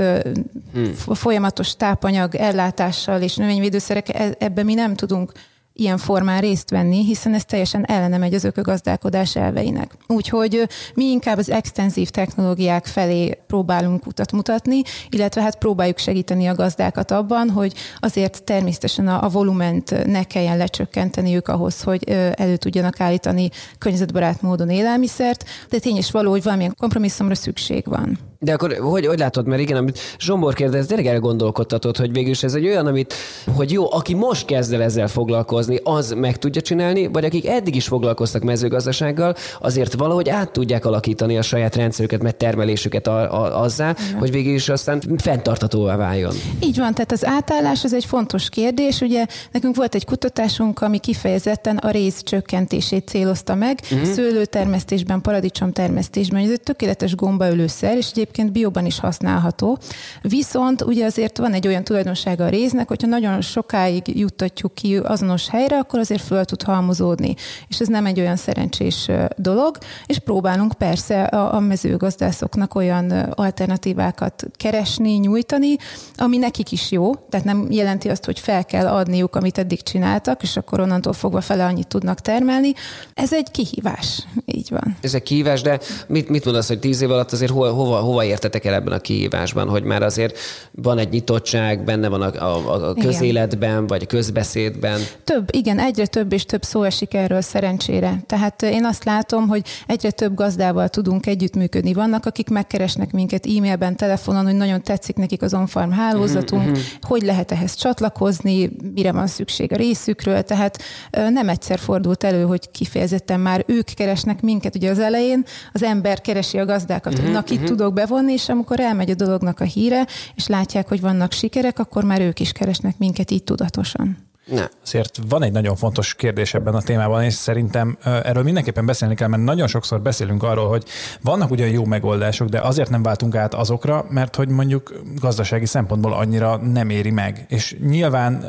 hmm. 0.74 0.94
folyamatos 1.14 1.76
tápanyag 1.76 2.36
ellátással 2.36 3.22
és 3.22 3.36
növényvédőszerek, 3.36 4.20
e, 4.20 4.36
ebbe 4.40 4.64
mi 4.64 4.74
nem 4.74 4.96
tudunk 4.96 5.32
ilyen 5.78 5.98
formán 5.98 6.42
részt 6.42 6.70
venni, 6.70 7.06
hiszen 7.06 7.34
ez 7.34 7.46
teljesen 7.46 7.86
ellene 7.86 8.18
megy 8.18 8.34
az 8.34 8.44
ökogazdálkodás 8.44 9.36
elveinek. 9.36 9.92
Úgyhogy 10.08 10.68
mi 10.94 11.06
inkább 11.06 11.38
az 11.38 11.50
extenzív 11.50 12.10
technológiák 12.10 12.86
felé 12.86 13.38
próbálunk 13.48 14.06
utat 14.06 14.32
mutatni, 14.32 14.82
illetve 15.10 15.42
hát 15.42 15.58
próbáljuk 15.58 15.98
segíteni 15.98 16.48
a 16.48 16.56
gazdákat 16.56 17.12
abban, 17.12 17.50
hogy 17.50 17.74
azért 18.00 18.44
természetesen 18.44 19.08
a, 19.08 19.24
a 19.24 19.30
volument 19.30 20.06
ne 20.06 20.24
kelljen 20.24 20.58
lecsökkenteniük 20.58 21.48
ahhoz, 21.48 21.82
hogy 21.82 22.04
elő 22.36 22.58
tudjanak 22.58 23.00
állítani 23.00 23.50
környezetbarát 23.78 24.42
módon 24.42 24.70
élelmiszert, 24.70 25.44
de 25.70 25.80
tény 25.80 25.98
is 25.98 26.12
való, 26.12 26.30
hogy 26.30 26.44
valamilyen 26.44 26.76
kompromisszumra 26.78 27.36
szükség 27.36 27.86
van. 27.86 28.20
De 28.40 28.54
akkor 28.54 28.74
hogy, 28.74 29.06
hogy 29.06 29.20
látod, 29.20 29.48
mert 29.48 29.62
igen, 29.62 29.78
amit 29.78 30.00
Zsombor 30.20 30.54
kérdez, 30.54 30.86
tényleg 30.86 31.08
elgondolkodtatod, 31.08 31.98
hogy 31.98 32.12
végül 32.12 32.32
is 32.32 32.44
ez 32.44 32.54
egy 32.54 32.66
olyan, 32.66 32.88
amit, 32.88 33.14
hogy 33.56 33.72
jó, 33.72 33.94
aki 33.94 34.14
most 34.14 34.46
kezd 34.46 34.74
el 34.74 34.82
ezzel 34.82 35.08
foglalkozni, 35.08 35.80
az 35.84 36.12
meg 36.12 36.38
tudja 36.38 36.62
csinálni, 36.62 37.08
vagy 37.08 37.26
akik 37.26 37.48
eddig 37.48 37.76
is 37.76 37.88
foglalkoztak 37.88 38.44
mezőgazdasággal, 38.44 39.36
azért 39.62 39.94
valahogy 39.94 40.30
át 40.30 40.52
tudják 40.52 40.86
alakítani 40.86 41.38
a 41.38 41.42
saját 41.42 41.76
rendszerüket, 41.76 42.22
mert 42.24 42.36
termelésüket 42.36 43.08
a, 43.08 43.44
a, 43.44 43.62
azzá, 43.62 43.96
igen. 44.08 44.20
hogy 44.20 44.32
végül 44.32 44.54
is 44.54 44.70
aztán 44.70 45.02
fenntartatóvá 45.18 45.96
váljon. 45.96 46.34
Így 46.64 46.78
van, 46.78 46.94
tehát 46.94 47.12
az 47.12 47.26
átállás 47.26 47.84
az 47.84 47.94
egy 47.94 48.06
fontos 48.06 48.50
kérdés. 48.50 49.02
Ugye 49.02 49.26
nekünk 49.52 49.76
volt 49.76 49.96
egy 49.96 50.06
kutatásunk, 50.06 50.82
ami 50.82 51.00
kifejezetten 51.00 51.78
a 51.78 51.90
rész 51.90 52.22
csökkentését 52.24 53.08
célozta 53.08 53.56
meg, 53.56 53.80
uh-huh. 53.84 54.10
szőlőtermesztésben, 54.10 55.22
paradicsomtermesztésben. 55.22 56.44
Ez 56.44 56.50
egy 56.50 56.62
tökéletes 56.62 57.16
gombaölőszer, 57.16 57.98
és 57.98 58.10
egyébként 58.10 58.27
bióban 58.52 58.86
is 58.86 59.00
használható. 59.00 59.78
Viszont 60.22 60.82
ugye 60.82 61.06
azért 61.06 61.38
van 61.38 61.54
egy 61.54 61.68
olyan 61.68 61.84
tulajdonsága 61.84 62.46
a 62.46 62.50
réznek, 62.50 62.88
hogyha 62.88 63.08
nagyon 63.08 63.42
sokáig 63.42 64.18
juttatjuk 64.20 64.74
ki 64.74 64.98
azonos 64.98 65.50
helyre, 65.50 65.78
akkor 65.78 66.00
azért 66.00 66.22
föl 66.22 66.46
tud 66.46 66.64
halmozódni. 66.64 67.36
És 67.68 67.80
ez 67.80 67.88
nem 67.88 68.06
egy 68.06 68.20
olyan 68.20 68.36
szerencsés 68.36 69.10
dolog, 69.36 69.78
és 70.06 70.20
próbálunk 70.20 70.74
persze 70.74 71.24
a, 71.24 71.56
a 71.56 71.60
mezőgazdászoknak 71.60 72.76
olyan 72.76 73.12
alternatívákat 73.36 74.46
keresni, 74.56 75.12
nyújtani, 75.14 75.76
ami 76.16 76.38
nekik 76.38 76.72
is 76.72 76.92
jó, 76.92 77.16
tehát 77.16 77.46
nem 77.46 77.68
jelenti 77.72 78.10
azt, 78.10 78.26
hogy 78.26 78.40
fel 78.40 78.66
kell 78.66 78.88
adniuk, 78.88 79.36
amit 79.36 79.58
eddig 79.58 79.84
csináltak, 79.84 80.44
és 80.44 80.58
akkor 80.58 80.80
onnantól 80.80 81.14
fogva 81.14 81.42
fele 81.42 81.66
annyit 81.66 81.88
tudnak 81.88 82.20
termelni. 82.20 82.74
Ez 83.14 83.34
egy 83.34 83.52
kihívás, 83.52 84.28
így 84.46 84.70
van. 84.70 84.98
Ez 85.02 85.14
egy 85.14 85.24
kihívás, 85.24 85.62
de 85.62 85.80
mit, 86.08 86.30
mit 86.30 86.46
mondasz, 86.46 86.68
hogy 86.68 86.80
tíz 86.80 87.02
év 87.02 87.12
alatt 87.12 87.32
azért 87.32 87.52
hol, 87.52 87.72
hova, 87.74 88.00
hova 88.00 88.17
értetek 88.26 88.66
el 88.66 88.74
ebben 88.74 88.94
a 88.94 89.00
kihívásban, 89.00 89.70
hogy 89.70 89.84
már 89.84 90.04
azért 90.04 90.38
van 90.72 90.98
egy 90.98 91.10
nyitottság, 91.10 91.84
benne 91.84 92.08
van 92.08 92.22
a, 92.22 92.46
a, 92.46 92.90
a 92.90 92.94
közéletben, 92.94 93.70
igen. 93.70 93.88
vagy 93.88 94.02
a 94.04 94.06
közbeszédben? 94.06 95.00
Több, 95.24 95.50
igen, 95.52 95.80
egyre 95.80 96.06
több 96.06 96.34
és 96.34 96.46
több 96.46 96.64
szó 96.64 96.84
esik 96.84 97.14
erről 97.14 97.42
szerencsére. 97.42 98.24
Tehát 98.26 98.62
én 98.62 98.86
azt 98.86 99.04
látom, 99.04 99.48
hogy 99.48 99.62
egyre 99.88 100.12
több 100.12 100.34
gazdával 100.34 100.90
tudunk 100.90 101.26
együttműködni. 101.26 101.94
Vannak, 101.94 102.26
akik 102.26 102.50
megkeresnek 102.50 103.12
minket 103.12 103.46
e-mailben, 103.46 103.96
telefonon, 103.96 104.46
hogy 104.46 104.56
nagyon 104.56 104.82
tetszik 104.82 105.16
nekik 105.16 105.42
az 105.42 105.54
on-farm 105.54 105.92
hálózatunk, 105.92 106.64
mm-hmm. 106.64 106.82
hogy 107.02 107.22
lehet 107.22 107.52
ehhez 107.52 107.76
csatlakozni, 107.76 108.70
mire 108.94 109.12
van 109.12 109.28
szükség 109.28 109.74
a 109.74 109.76
részükről. 109.76 110.42
Tehát 110.42 110.78
nem 111.12 111.50
egyszer 111.50 111.80
fordult 111.80 112.24
elő, 112.24 112.44
hogy 112.44 112.72
kifejezetten 112.72 113.40
már 113.40 113.64
ők 113.68 113.86
keresnek 113.86 114.42
minket. 114.42 114.76
Ugye 114.76 114.90
az 114.90 115.00
elején 115.00 115.46
az 115.74 115.84
ember 115.84 116.22
keresi 116.22 116.58
a 116.58 116.66
gazdákat, 116.66 117.14
mm-hmm. 117.14 117.24
hogy 117.24 117.34
na, 117.34 117.44
kit 117.44 117.58
mm-hmm. 117.58 117.66
tudok 117.66 117.94
bevonni, 118.08 118.34
és 118.34 118.50
amikor 118.50 118.80
elmegy 118.80 119.10
a 119.10 119.16
dolognak 119.16 119.60
a 119.60 119.64
híre, 119.64 120.08
és 120.36 120.48
látják, 120.48 120.88
hogy 120.88 121.02
vannak 121.02 121.32
sikerek, 121.32 121.80
akkor 121.80 122.04
már 122.04 122.22
ők 122.22 122.40
is 122.40 122.52
keresnek 122.52 122.98
minket 122.98 123.32
így 123.32 123.44
tudatosan. 123.44 124.27
Ne. 124.48 124.68
Azért 124.84 125.20
van 125.30 125.44
egy 125.44 125.52
nagyon 125.52 125.76
fontos 125.76 126.14
kérdés 126.14 126.54
ebben 126.54 126.74
a 126.74 126.82
témában, 126.82 127.24
és 127.24 127.34
szerintem 127.34 127.98
erről 128.04 128.44
mindenképpen 128.44 128.86
beszélni 128.86 129.16
kell, 129.16 129.28
mert 129.28 129.44
nagyon 129.44 129.68
sokszor 129.68 130.02
beszélünk 130.02 130.44
arról, 130.44 130.68
hogy 130.68 130.84
vannak 131.22 131.52
ugyan 131.52 131.68
jó 131.68 131.86
megoldások, 131.86 132.48
de 132.48 132.60
azért 132.60 132.90
nem 132.90 133.04
váltunk 133.04 133.36
át 133.36 133.54
azokra, 133.54 134.06
mert 134.10 134.36
hogy 134.36 134.48
mondjuk 134.48 135.02
gazdasági 135.20 135.66
szempontból 135.66 136.14
annyira 136.14 136.58
nem 136.58 136.90
éri 136.90 137.12
meg. 137.12 137.46
És 137.50 137.78
nyilván 137.88 138.46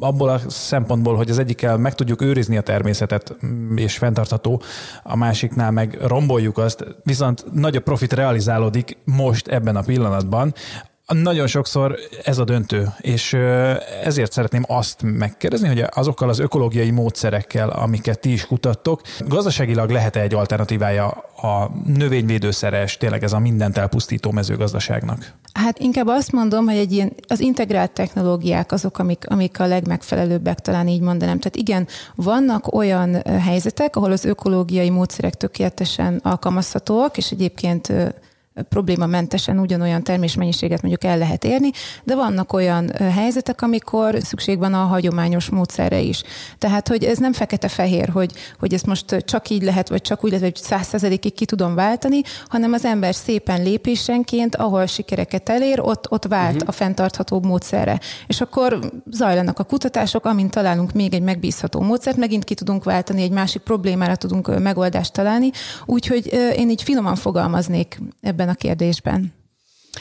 abból 0.00 0.28
a 0.28 0.40
szempontból, 0.48 1.16
hogy 1.16 1.30
az 1.30 1.38
egyikkel 1.38 1.76
meg 1.76 1.94
tudjuk 1.94 2.22
őrizni 2.22 2.56
a 2.56 2.60
természetet, 2.60 3.36
mm, 3.46 3.76
és 3.76 3.98
fenntartható, 3.98 4.62
a 5.02 5.16
másiknál 5.16 5.70
meg 5.70 5.98
romboljuk 6.02 6.58
azt, 6.58 6.84
viszont 7.04 7.44
nagyobb 7.52 7.82
profit 7.82 8.12
realizálódik 8.12 8.96
most 9.04 9.48
ebben 9.48 9.76
a 9.76 9.82
pillanatban, 9.82 10.54
Nagyon 11.12 11.46
sokszor 11.46 11.98
ez 12.24 12.38
a 12.38 12.44
döntő, 12.44 12.92
és 13.00 13.32
ezért 14.04 14.32
szeretném 14.32 14.64
azt 14.66 15.02
megkérdezni, 15.02 15.68
hogy 15.68 15.84
azokkal 15.90 16.28
az 16.28 16.38
ökológiai 16.38 16.90
módszerekkel, 16.90 17.68
amiket 17.68 18.20
ti 18.20 18.32
is 18.32 18.46
kutattok, 18.46 19.00
gazdaságilag 19.26 19.90
lehet-e 19.90 20.20
egy 20.20 20.34
alternatívája 20.34 21.06
a 21.36 21.70
növényvédőszeres, 21.86 22.96
tényleg 22.96 23.22
ez 23.22 23.32
a 23.32 23.38
mindent 23.38 23.78
elpusztító 23.78 24.30
mezőgazdaságnak? 24.30 25.34
Hát 25.52 25.78
inkább 25.78 26.06
azt 26.06 26.32
mondom, 26.32 26.66
hogy 26.66 26.76
egy 26.76 26.92
ilyen, 26.92 27.12
az 27.28 27.40
integrált 27.40 27.90
technológiák 27.90 28.72
azok, 28.72 28.98
amik, 28.98 29.24
amik 29.28 29.60
a 29.60 29.66
legmegfelelőbbek, 29.66 30.60
talán 30.60 30.88
így 30.88 31.00
mondanám. 31.00 31.38
Tehát 31.38 31.56
igen, 31.56 31.86
vannak 32.14 32.74
olyan 32.74 33.22
helyzetek, 33.24 33.96
ahol 33.96 34.12
az 34.12 34.24
ökológiai 34.24 34.90
módszerek 34.90 35.34
tökéletesen 35.34 36.20
alkalmazhatóak, 36.22 37.16
és 37.16 37.30
egyébként 37.30 37.92
problémamentesen 38.68 39.58
ugyanolyan 39.58 40.02
termésmennyiséget 40.02 40.82
mondjuk 40.82 41.04
el 41.04 41.18
lehet 41.18 41.44
érni, 41.44 41.70
de 42.04 42.14
vannak 42.14 42.52
olyan 42.52 42.90
helyzetek, 42.96 43.62
amikor 43.62 44.16
szükség 44.20 44.58
van 44.58 44.74
a 44.74 44.84
hagyományos 44.84 45.48
módszerre 45.48 45.98
is. 45.98 46.22
Tehát, 46.58 46.88
hogy 46.88 47.04
ez 47.04 47.18
nem 47.18 47.32
fekete-fehér, 47.32 48.08
hogy, 48.08 48.32
hogy 48.58 48.74
ezt 48.74 48.86
most 48.86 49.16
csak 49.24 49.48
így 49.48 49.62
lehet, 49.62 49.88
vagy 49.88 50.00
csak 50.00 50.24
úgy 50.24 50.30
lehet, 50.30 50.46
vagy 50.46 50.56
százszerzelékig 50.56 51.34
ki 51.34 51.44
tudom 51.44 51.74
váltani, 51.74 52.20
hanem 52.48 52.72
az 52.72 52.84
ember 52.84 53.14
szépen 53.14 53.62
lépésenként, 53.62 54.56
ahol 54.56 54.86
sikereket 54.86 55.48
elér, 55.48 55.80
ott, 55.80 56.10
ott 56.10 56.24
vált 56.24 56.54
uh-huh. 56.54 56.68
a 56.68 56.72
fenntartható 56.72 57.40
módszerre. 57.40 58.00
És 58.26 58.40
akkor 58.40 58.92
zajlanak 59.10 59.58
a 59.58 59.64
kutatások, 59.64 60.24
amint 60.24 60.50
találunk 60.50 60.92
még 60.92 61.14
egy 61.14 61.22
megbízható 61.22 61.80
módszert, 61.80 62.16
megint 62.16 62.44
ki 62.44 62.54
tudunk 62.54 62.84
váltani, 62.84 63.22
egy 63.22 63.30
másik 63.30 63.62
problémára 63.62 64.16
tudunk 64.16 64.58
megoldást 64.58 65.12
találni. 65.12 65.50
Úgyhogy 65.86 66.52
én 66.56 66.70
így 66.70 66.82
finoman 66.82 67.14
fogalmaznék 67.14 68.00
ebben 68.40 68.54
a 68.54 68.58
kérdésben. 68.58 69.32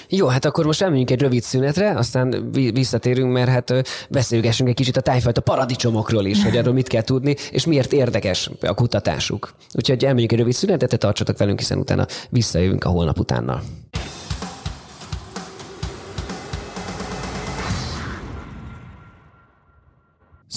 Jó, 0.10 0.28
hát 0.28 0.46
akkor 0.46 0.66
most 0.66 0.82
elmegyünk 0.82 1.12
egy 1.12 1.22
rövid 1.22 1.44
szünetre, 1.44 1.98
aztán 1.98 2.52
visszatérünk, 2.52 3.32
mert 3.32 3.50
hát 3.50 3.74
beszélgessünk 4.10 4.70
egy 4.70 4.76
kicsit 4.76 4.98
a 4.98 5.02
tájfajta 5.02 5.42
paradicsomokról 5.42 6.26
is, 6.26 6.44
hogy 6.44 6.58
arról 6.58 6.74
mit 6.74 6.88
kell 6.88 7.02
tudni, 7.02 7.36
és 7.52 7.66
miért 7.66 7.94
érdekes 7.94 8.50
a 8.62 8.74
kutatásuk. 8.74 9.56
Úgyhogy 9.74 10.06
elmegyünk 10.06 10.32
egy 10.32 10.38
rövid 10.38 10.54
szünetet, 10.54 10.98
tartsatok 11.00 11.38
velünk, 11.38 11.60
hiszen 11.60 11.78
utána 11.78 12.06
visszajövünk 12.30 12.84
a 12.84 12.90
holnap 12.90 13.20
utánnal. 13.20 13.62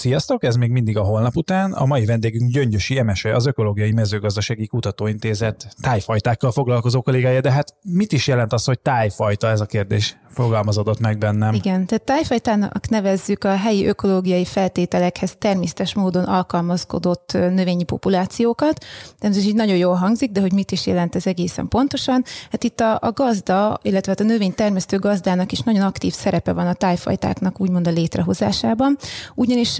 Sziasztok, 0.03 0.43
ez 0.43 0.55
még 0.55 0.71
mindig 0.71 0.97
a 0.97 1.03
holnap 1.03 1.35
után. 1.35 1.71
A 1.71 1.85
mai 1.85 2.05
vendégünk 2.05 2.51
Gyöngyösi 2.51 2.97
Emese, 2.97 3.35
az 3.35 3.45
Ökológiai 3.45 3.91
Mezőgazdasági 3.91 4.67
Kutatóintézet 4.67 5.67
tájfajtákkal 5.81 6.51
foglalkozó 6.51 7.01
kollégája, 7.01 7.41
de 7.41 7.51
hát 7.51 7.75
mit 7.81 8.11
is 8.11 8.27
jelent 8.27 8.53
az, 8.53 8.65
hogy 8.65 8.79
tájfajta 8.79 9.47
ez 9.47 9.61
a 9.61 9.65
kérdés? 9.65 10.17
fogalmazódott 10.33 10.99
meg 10.99 11.17
bennem. 11.17 11.53
Igen, 11.53 11.85
tehát 11.85 12.03
tájfajtának 12.03 12.89
nevezzük 12.89 13.43
a 13.43 13.55
helyi 13.55 13.87
ökológiai 13.87 14.45
feltételekhez 14.45 15.35
természetes 15.37 15.93
módon 15.93 16.23
alkalmazkodott 16.23 17.31
növényi 17.33 17.83
populációkat. 17.83 18.85
De 19.19 19.27
ez 19.27 19.37
is 19.37 19.45
így 19.45 19.55
nagyon 19.55 19.77
jól 19.77 19.95
hangzik, 19.95 20.31
de 20.31 20.41
hogy 20.41 20.53
mit 20.53 20.71
is 20.71 20.85
jelent 20.87 21.15
ez 21.15 21.27
egészen 21.27 21.67
pontosan? 21.67 22.23
Hát 22.51 22.63
itt 22.63 22.79
a, 22.79 22.97
a 23.01 23.11
gazda, 23.11 23.79
illetve 23.81 24.11
hát 24.11 24.19
a 24.19 24.33
növénytermesztő 24.33 24.97
gazdának 24.97 25.51
is 25.51 25.59
nagyon 25.59 25.81
aktív 25.81 26.13
szerepe 26.13 26.53
van 26.53 26.67
a 26.67 26.73
tájfajtáknak 26.73 27.61
úgymond 27.61 27.87
a 27.87 27.91
létrehozásában, 27.91 28.97
ugyanis 29.35 29.79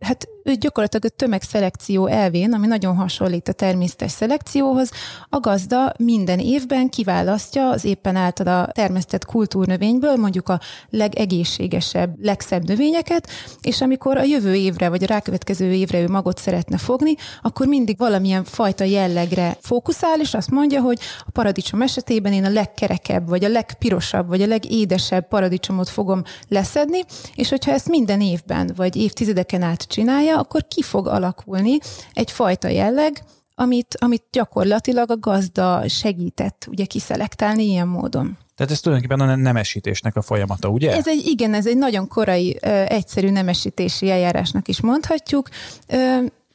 hát 0.00 0.28
ő 0.44 0.54
gyakorlatilag 0.54 1.04
a 1.04 1.16
tömegszelekció 1.16 2.06
elvén, 2.06 2.52
ami 2.52 2.66
nagyon 2.66 2.96
hasonlít 2.96 3.48
a 3.48 3.52
természetes 3.52 4.10
szelekcióhoz, 4.10 4.90
a 5.28 5.40
gazda 5.40 5.92
minden 5.98 6.38
évben 6.38 6.88
kiválasztja 6.88 7.68
az 7.70 7.84
éppen 7.84 8.16
általa 8.16 8.68
termesztett 8.72 9.24
kultúrnövényből 9.24 10.16
mondjuk 10.16 10.48
a 10.48 10.60
legegészségesebb, 10.90 12.24
legszebb 12.24 12.68
növényeket, 12.68 13.28
és 13.60 13.80
amikor 13.80 14.16
a 14.16 14.22
jövő 14.22 14.54
évre 14.54 14.88
vagy 14.88 15.02
a 15.02 15.06
rákövetkező 15.06 15.72
évre 15.72 16.00
ő 16.00 16.08
magot 16.08 16.38
szeretne 16.38 16.78
fogni, 16.78 17.14
akkor 17.42 17.66
mindig 17.66 17.98
valamilyen 17.98 18.44
fajta 18.44 18.84
jellegre 18.84 19.56
fókuszál, 19.60 20.20
és 20.20 20.34
azt 20.34 20.50
mondja, 20.50 20.80
hogy 20.80 20.98
a 21.26 21.30
paradicsom 21.30 21.82
esetében 21.82 22.32
én 22.32 22.44
a 22.44 22.50
legkerekebb, 22.50 23.28
vagy 23.28 23.44
a 23.44 23.48
legpirosabb, 23.48 24.28
vagy 24.28 24.42
a 24.42 24.46
legédesebb 24.46 25.28
paradicsomot 25.28 25.88
fogom 25.88 26.22
leszedni, 26.48 27.04
és 27.34 27.48
hogyha 27.48 27.72
ezt 27.72 27.88
minden 27.88 28.20
évben, 28.20 28.70
vagy 28.76 28.96
évtizedeken 28.96 29.62
át 29.62 29.82
csinálja, 29.82 30.31
akkor 30.34 30.66
ki 30.68 30.82
fog 30.82 31.06
alakulni 31.06 31.78
egyfajta 32.12 32.68
jelleg, 32.68 33.22
amit, 33.54 33.96
amit 33.98 34.22
gyakorlatilag 34.30 35.10
a 35.10 35.18
gazda 35.18 35.88
segített 35.88 36.66
ugye 36.70 36.84
kiszelektálni 36.84 37.64
ilyen 37.64 37.88
módon. 37.88 38.38
Tehát 38.54 38.72
ez 38.72 38.80
tulajdonképpen 38.80 39.28
a 39.28 39.34
nemesítésnek 39.34 40.16
a 40.16 40.22
folyamata, 40.22 40.68
ugye? 40.68 40.92
Ez 40.92 41.08
egy, 41.08 41.26
igen, 41.26 41.54
ez 41.54 41.66
egy 41.66 41.76
nagyon 41.76 42.08
korai, 42.08 42.56
egyszerű 42.86 43.30
nemesítési 43.30 44.10
eljárásnak 44.10 44.68
is 44.68 44.80
mondhatjuk. 44.80 45.48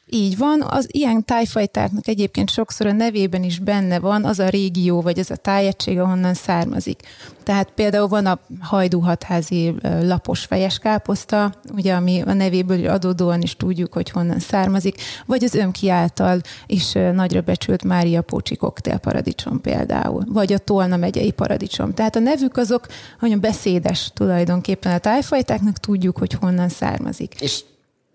Így 0.10 0.38
van, 0.38 0.62
az 0.62 0.88
ilyen 0.92 1.26
tájfajtáknak 1.26 2.08
egyébként 2.08 2.50
sokszor 2.50 2.88
a 2.88 2.92
nevében 2.92 3.44
is 3.44 3.60
benne 3.60 4.00
van 4.00 4.26
az 4.26 4.40
a 4.40 4.50
régió, 4.50 5.02
vagy 5.02 5.20
az 5.20 5.32
a 5.32 5.36
tájegység, 5.36 6.00
ahonnan 6.00 6.34
származik. 6.34 7.02
Tehát 7.44 7.72
például 7.76 8.08
van 8.08 8.26
a 8.26 8.40
hajdúhatházi 8.60 9.76
lapos 10.02 10.46
fejes 10.46 10.80
káposzta, 10.80 11.54
ugye, 11.72 11.94
ami 11.94 12.22
a 12.22 12.34
nevéből 12.34 12.90
adódóan 12.90 13.42
is 13.42 13.56
tudjuk, 13.56 13.94
hogy 13.94 14.10
honnan 14.10 14.40
származik, 14.40 15.02
vagy 15.26 15.44
az 15.44 15.54
ömki 15.54 15.90
által 15.90 16.42
is 16.66 16.92
nagyra 16.92 17.42
becsült 17.42 17.84
Mária 17.84 18.22
Pócsi 18.22 18.56
koktélparadicsom 18.56 19.62
például, 19.62 20.24
vagy 20.28 20.54
a 20.54 20.58
Tolna 20.58 20.98
megyei 20.98 21.32
paradicsom. 21.32 21.94
Tehát 21.94 22.16
a 22.16 22.20
nevük 22.20 22.58
azok 22.58 22.88
nagyon 23.20 23.40
beszédes 23.40 24.12
tulajdonképpen 24.14 24.94
a 24.94 24.98
tájfajtáknak, 24.98 25.78
tudjuk, 25.78 26.18
hogy 26.18 26.34
honnan 26.34 26.70
származik. 26.70 27.34
És 27.42 27.64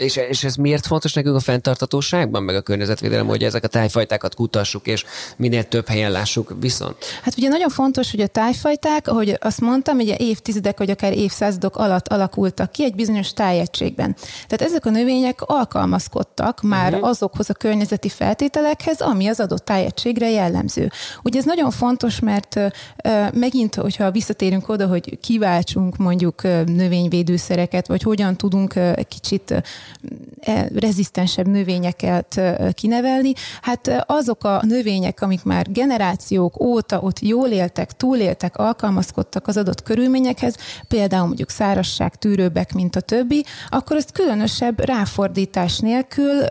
és, 0.03 0.17
és 0.17 0.45
ez 0.45 0.55
miért 0.55 0.87
fontos 0.87 1.13
nekünk 1.13 1.37
a 1.37 1.41
fenntartatóságban, 1.41 2.43
meg 2.43 2.57
a 2.57 2.61
környezetvédelem, 2.61 3.27
hogy 3.27 3.43
ezek 3.43 3.65
a 3.65 3.69
tájfajtákat 3.69 4.35
kutassuk, 4.35 4.87
és 4.87 5.05
minél 5.37 5.65
több 5.65 5.89
helyen 5.89 6.11
lássuk 6.11 6.55
viszont? 6.61 6.97
Hát 7.23 7.35
ugye 7.37 7.49
nagyon 7.49 7.69
fontos, 7.69 8.11
hogy 8.11 8.21
a 8.21 8.27
tájfajták, 8.27 9.09
ahogy 9.09 9.37
azt 9.41 9.61
mondtam, 9.61 9.99
ugye 9.99 10.17
évtizedek 10.19 10.79
vagy 10.79 10.91
akár 10.91 11.17
évszázadok 11.17 11.77
alatt 11.77 12.09
alakultak 12.09 12.73
ki 12.73 12.85
egy 12.85 12.95
bizonyos 12.95 13.33
tájegységben. 13.33 14.17
Tehát 14.47 14.63
ezek 14.73 14.87
a 14.87 14.91
növények 14.91 15.41
alkalmazkodtak 15.41 16.63
már 16.63 16.93
uh-huh. 16.93 17.09
azokhoz 17.09 17.51
a 17.51 17.55
környezeti 17.55 18.09
feltételekhez, 18.09 19.01
ami 19.01 19.27
az 19.29 19.41
adott 19.41 19.65
tájegységre 19.65 20.31
jellemző. 20.31 20.91
Ugye 21.23 21.39
ez 21.39 21.45
nagyon 21.45 21.71
fontos, 21.71 22.21
mert 22.21 22.61
megint, 23.33 23.75
hogyha 23.75 24.11
visszatérünk 24.11 24.69
oda, 24.69 24.87
hogy 24.87 25.19
kiváltsunk 25.21 25.97
mondjuk 25.97 26.43
növényvédőszereket, 26.67 27.87
vagy 27.87 28.03
hogyan 28.03 28.37
tudunk 28.37 28.75
kicsit 29.09 29.63
rezisztensebb 30.75 31.47
növényeket 31.47 32.41
kinevelni. 32.75 33.33
Hát 33.63 34.05
azok 34.07 34.45
a 34.45 34.63
növények, 34.67 35.21
amik 35.21 35.45
már 35.45 35.71
generációk 35.71 36.61
óta 36.61 37.01
ott 37.01 37.21
jól 37.21 37.49
éltek, 37.49 37.93
túléltek, 37.93 38.57
alkalmazkodtak 38.57 39.47
az 39.47 39.57
adott 39.57 39.83
körülményekhez, 39.83 40.57
például 40.89 41.27
mondjuk 41.27 41.51
szárasság, 41.51 42.17
tűrőbbek, 42.17 42.73
mint 42.73 42.97
a 42.97 43.01
többi, 43.01 43.45
akkor 43.69 43.97
ezt 43.97 44.13
különösebb 44.13 44.85
ráfordítás 44.85 45.79
nélkül 45.79 46.43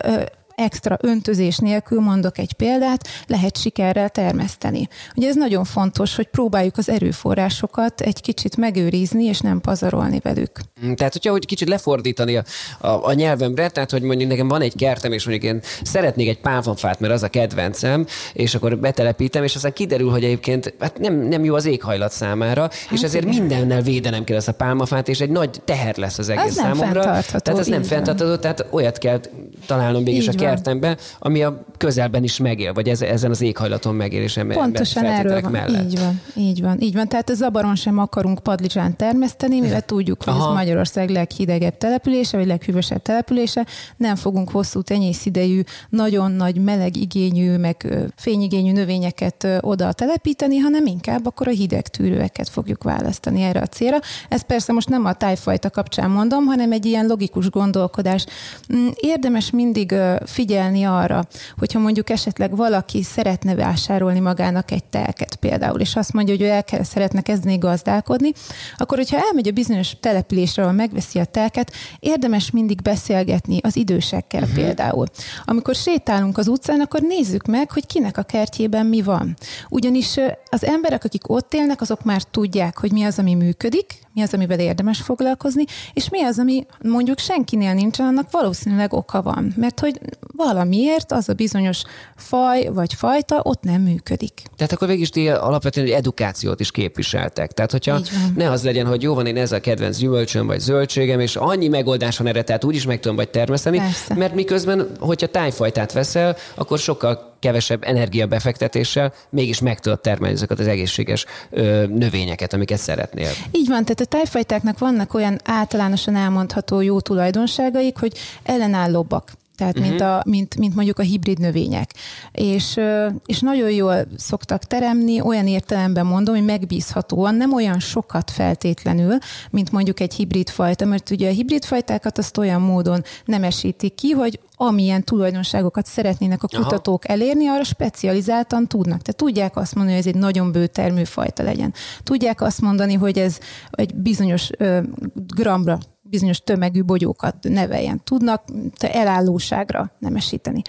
extra 0.62 0.98
öntözés 1.02 1.58
nélkül, 1.58 2.00
mondok 2.00 2.38
egy 2.38 2.54
példát, 2.54 3.08
lehet 3.28 3.58
sikerrel 3.58 4.10
termeszteni. 4.10 4.88
Ugye 5.16 5.28
ez 5.28 5.36
nagyon 5.36 5.64
fontos, 5.64 6.16
hogy 6.16 6.28
próbáljuk 6.28 6.78
az 6.78 6.90
erőforrásokat 6.90 8.02
egy 8.02 8.22
kicsit 8.22 8.58
megőrizni, 8.58 9.24
és 9.24 9.40
nem 9.40 9.62
pazarolni 9.62 10.20
velük. 10.24 10.52
Mm, 10.86 10.94
tehát, 10.94 11.14
hogyha 11.14 11.32
hogy 11.32 11.46
kicsit 11.46 11.68
lefordítani 11.68 12.36
a, 12.36 12.44
a, 12.80 13.08
a 13.08 13.14
nyelvemre, 13.14 13.70
tehát, 13.70 13.92
hogy 13.92 14.02
mondjuk 14.02 14.30
nekem 14.30 14.48
van 14.48 14.62
egy 14.62 14.76
kertem, 14.76 15.12
és 15.12 15.26
mondjuk 15.26 15.54
én 15.54 15.62
szeretnék 15.84 16.28
egy 16.28 16.40
pálfafát, 16.40 17.00
mert 17.00 17.14
az 17.14 17.24
a 17.24 17.28
kedvencem, 17.28 18.06
és 18.34 18.56
akkor 18.56 18.78
betelepítem, 18.78 19.44
és 19.44 19.56
aztán 19.56 19.74
kiderül, 19.74 20.10
hogy 20.10 20.24
egyébként 20.24 20.74
hát 20.80 21.00
nem, 21.00 21.16
nem 21.16 21.44
jó 21.44 21.56
az 21.56 21.66
éghajlat 21.66 22.12
számára, 22.12 22.62
hát 22.62 22.92
és 22.92 23.02
ezért 23.02 23.26
igen. 23.26 23.40
mindennel 23.40 23.82
védenem 23.82 24.24
kell 24.24 24.38
ezt 24.38 24.48
a 24.48 24.52
pálmafát, 24.52 25.08
és 25.08 25.20
egy 25.20 25.30
nagy 25.30 25.62
teher 25.66 25.98
lesz 25.98 26.18
az 26.18 26.30
egész 26.30 26.44
az 26.44 26.54
számomra. 26.54 27.02
Tehát 27.02 27.48
ez 27.48 27.68
nem 27.68 27.84
fenntartható, 27.84 28.36
tehát 28.36 28.66
olyat 28.72 28.98
kell 28.98 29.20
találnom 29.66 30.04
mégis 30.04 30.28
a 30.28 30.32
kertembe, 30.54 30.98
ami 31.20 31.44
a 31.44 31.64
közelben 31.78 32.24
is 32.24 32.38
megél, 32.38 32.74
vagy 32.74 32.90
ez, 32.90 33.02
ezen 33.02 33.30
az 33.32 33.42
éghajlaton 33.42 33.96
megél, 33.96 34.22
és 34.22 34.40
Pontosan 34.48 35.06
erről 35.06 35.42
van. 35.42 35.52
Mellett. 35.52 35.92
Így 35.92 36.00
van, 36.00 36.22
így 36.36 36.62
van, 36.62 36.82
így 36.82 36.94
van. 36.94 37.08
Tehát 37.08 37.30
a 37.30 37.34
zabaron 37.34 37.76
sem 37.76 37.98
akarunk 37.98 38.40
padlicsán 38.40 38.96
termeszteni, 38.96 39.60
mivel 39.60 39.82
tudjuk, 39.82 40.24
hogy 40.24 40.34
Aha. 40.34 40.50
ez 40.50 40.56
Magyarország 40.56 41.10
leghidegebb 41.10 41.78
települése, 41.78 42.38
vagy 42.38 42.48
leghűvösebb 42.48 43.02
települése. 43.02 43.66
Nem 43.98 44.16
fogunk 44.16 44.50
hosszú 44.50 44.82
tenyészidejű, 44.82 45.62
nagyon 45.90 46.32
nagy 46.32 46.56
meleg 46.56 46.96
igényű, 46.96 47.58
meg 47.58 47.88
fényigényű 48.16 48.72
növényeket 48.72 49.48
oda 49.60 49.94
telepíteni, 49.94 50.58
hanem 50.58 50.86
inkább 50.86 51.26
akkor 51.26 51.48
a 51.48 51.52
hideg 51.52 51.88
tűrőeket 51.88 52.50
fogjuk 52.50 52.84
választani 52.84 53.42
erre 53.42 53.60
a 53.60 53.68
célra. 53.68 53.98
Ez 54.30 54.42
persze 54.42 54.74
most 54.74 54.90
nem 54.90 55.06
a 55.06 55.14
tájfajta 55.14 55.70
kapcsán 55.70 56.10
mondom, 56.10 56.46
hanem 56.46 56.72
egy 56.72 56.86
ilyen 56.86 57.06
logikus 57.06 57.50
gondolkodás. 57.50 58.26
Mm, 58.74 58.88
érdemes 58.96 59.50
mindig 59.52 59.96
figyelni 60.42 60.84
arra, 60.84 61.28
hogyha 61.58 61.80
mondjuk 61.80 62.10
esetleg 62.10 62.56
valaki 62.56 63.04
szeretne 63.04 63.56
vásárolni 63.56 64.20
magának 64.20 64.72
egy 64.72 64.84
telket 64.84 65.36
például, 65.36 65.80
és 65.80 65.96
azt 65.96 66.14
mondja, 66.14 66.36
hogy 66.36 66.44
ő 66.44 66.50
el 66.50 66.64
kell, 66.64 66.84
szeretne 66.84 67.22
kezdeni 67.22 67.58
gazdálkodni, 67.58 68.32
akkor 68.78 68.98
hogyha 68.98 69.18
elmegy 69.18 69.48
a 69.48 69.52
bizonyos 69.52 69.96
településre, 70.00 70.62
ahol 70.62 70.76
megveszi 70.76 71.20
a 71.20 71.26
telket, 71.26 71.72
érdemes 72.00 72.52
mindig 72.52 72.82
beszélgetni 72.82 73.60
az 73.62 73.76
idősekkel 73.76 74.42
uh-huh. 74.42 74.58
például. 74.58 75.06
Amikor 75.46 75.76
sétálunk 75.76 76.38
az 76.38 76.48
utcán, 76.48 76.80
akkor 76.80 77.02
nézzük 77.02 77.46
meg, 77.46 77.72
hogy 77.72 77.86
kinek 77.86 78.18
a 78.18 78.24
kertjében 78.24 78.86
mi 78.86 79.02
van. 79.02 79.36
Ugyanis 79.70 80.16
az 80.50 80.66
emberek, 80.66 81.04
akik 81.04 81.30
ott 81.30 81.54
élnek, 81.54 81.82
azok 81.82 82.04
már 82.04 82.22
tudják, 82.24 82.78
hogy 82.78 82.92
mi 82.92 83.04
az, 83.04 83.20
ami 83.20 83.34
működik, 83.34 84.00
mi 84.14 84.22
az, 84.22 84.34
amivel 84.34 84.60
érdemes 84.60 85.02
foglalkozni, 85.02 85.66
és 85.94 86.10
mi 86.10 86.24
az, 86.24 86.40
ami 86.40 86.66
mondjuk 86.84 87.20
senkinél 87.20 87.74
nincsen, 87.74 88.06
annak 88.06 88.32
valószínűleg 88.32 88.94
oka 88.94 89.22
van. 89.22 89.54
Mert 89.56 89.80
hogy 89.80 90.00
valamiért 90.36 91.12
az 91.12 91.30
a 91.30 91.34
bizonyos 91.34 91.82
faj 92.16 92.70
vagy 92.74 92.94
fajta 92.94 93.40
ott 93.44 93.64
nem 93.64 93.82
működik. 93.82 94.42
Tehát 94.56 94.74
akkor 94.74 94.88
végig 94.88 95.10
is 95.16 95.28
alapvetően 95.28 95.86
egy 95.86 95.92
edukációt 95.92 96.60
is 96.60 96.72
képviseltek. 96.72 97.52
Tehát, 97.52 97.72
hogyha 97.72 98.00
ne 98.36 98.50
az 98.50 98.64
legyen, 98.64 98.86
hogy 98.86 99.02
jó 99.02 99.14
van, 99.14 99.26
én 99.26 99.38
ez 99.38 99.52
a 99.52 99.60
kedvenc 99.60 99.98
gyümölcsöm 99.98 100.48
vagy 100.48 100.60
zöldségem, 100.60 101.20
és 101.20 101.36
annyi 101.36 101.68
megoldás 101.68 102.18
van 102.18 102.28
erre, 102.28 102.44
tehát 102.44 102.64
úgyis 102.64 102.86
meg 102.86 103.00
tudom 103.00 103.18
vagy 103.18 103.30
termeszteni, 103.30 103.78
Persze. 103.78 104.16
mert 104.16 104.34
miközben, 104.34 104.90
hogyha 105.00 105.28
tájfajtát 105.28 105.92
veszel, 105.92 106.36
akkor 106.56 106.80
sokkal 106.80 107.30
kevesebb 107.42 107.84
energiabefektetéssel 107.84 109.14
mégis 109.30 109.60
meg 109.60 109.80
tudod 109.80 110.02
termelni 110.02 110.36
ezeket 110.36 110.60
az 110.60 110.68
egészséges 110.68 111.26
ö, 111.50 111.86
növényeket, 111.88 112.54
amiket 112.54 112.78
szeretnél. 112.78 113.30
Így 113.52 113.68
van, 113.68 113.84
tehát 113.84 114.00
a 114.00 114.06
tájfajtáknak 114.06 114.80
vannak 114.80 115.14
olyan 115.14 115.40
általánosan 115.44 116.16
elmondható 116.16 116.82
jó 116.82 117.00
tulajdonságaik, 117.00 117.98
hogy 117.98 118.18
ellenállóbbak 118.44 119.32
tehát 119.62 119.78
uh-huh. 119.78 119.90
mint, 119.90 120.02
a, 120.02 120.22
mint, 120.26 120.58
mint 120.58 120.76
mondjuk 120.76 121.00
a 121.00 121.02
hibrid 121.02 121.40
növények. 121.40 121.94
És, 122.32 122.80
és 123.26 123.40
nagyon 123.40 123.72
jól 123.72 124.08
szoktak 124.18 124.64
teremni, 124.64 125.22
olyan 125.22 125.48
értelemben 125.48 126.06
mondom, 126.06 126.36
hogy 126.36 126.46
megbízhatóan, 126.46 127.36
nem 127.36 127.54
olyan 127.54 127.80
sokat 127.80 128.32
feltétlenül, 128.32 129.18
mint 129.52 129.72
mondjuk 129.72 130.00
egy 130.00 130.14
hibrid 130.14 130.50
fajta, 130.50 130.86
mert 130.86 131.10
ugye 131.10 131.30
a 131.30 131.32
hibrid 131.32 131.66
fajtákat 131.66 132.18
azt 132.18 132.38
olyan 132.38 132.62
módon 132.62 133.04
nemesítik 133.26 133.96
ki, 133.96 134.10
hogy 134.10 134.40
amilyen 134.56 135.04
tulajdonságokat 135.04 135.86
szeretnének 135.86 136.44
a 136.44 136.48
kutatók 136.48 137.04
Aha. 137.04 137.14
elérni, 137.14 137.48
arra 137.48 137.64
specializáltan 137.64 138.68
tudnak. 138.68 139.02
Tehát 139.02 139.16
tudják 139.16 139.56
azt 139.56 139.76
mondani, 139.76 139.98
hogy 139.98 140.08
ez 140.08 140.14
egy 140.14 140.22
nagyon 140.22 140.52
bő 140.52 140.68
termőfajta 140.68 141.44
legyen. 141.44 141.74
Tudják 142.04 142.42
azt 142.42 142.62
mondani, 142.62 142.94
hogy 142.94 143.18
ez 143.18 143.38
egy 143.72 143.96
bizonyos 143.96 144.50
ö, 144.58 144.80
gramra 145.14 145.80
bizonyos 146.12 146.40
tömegű 146.40 146.84
bogyókat 146.84 147.36
neveljen. 147.42 148.02
Tudnak 148.04 148.44
elállóságra 148.80 149.92
nemesíteni. 150.00 150.62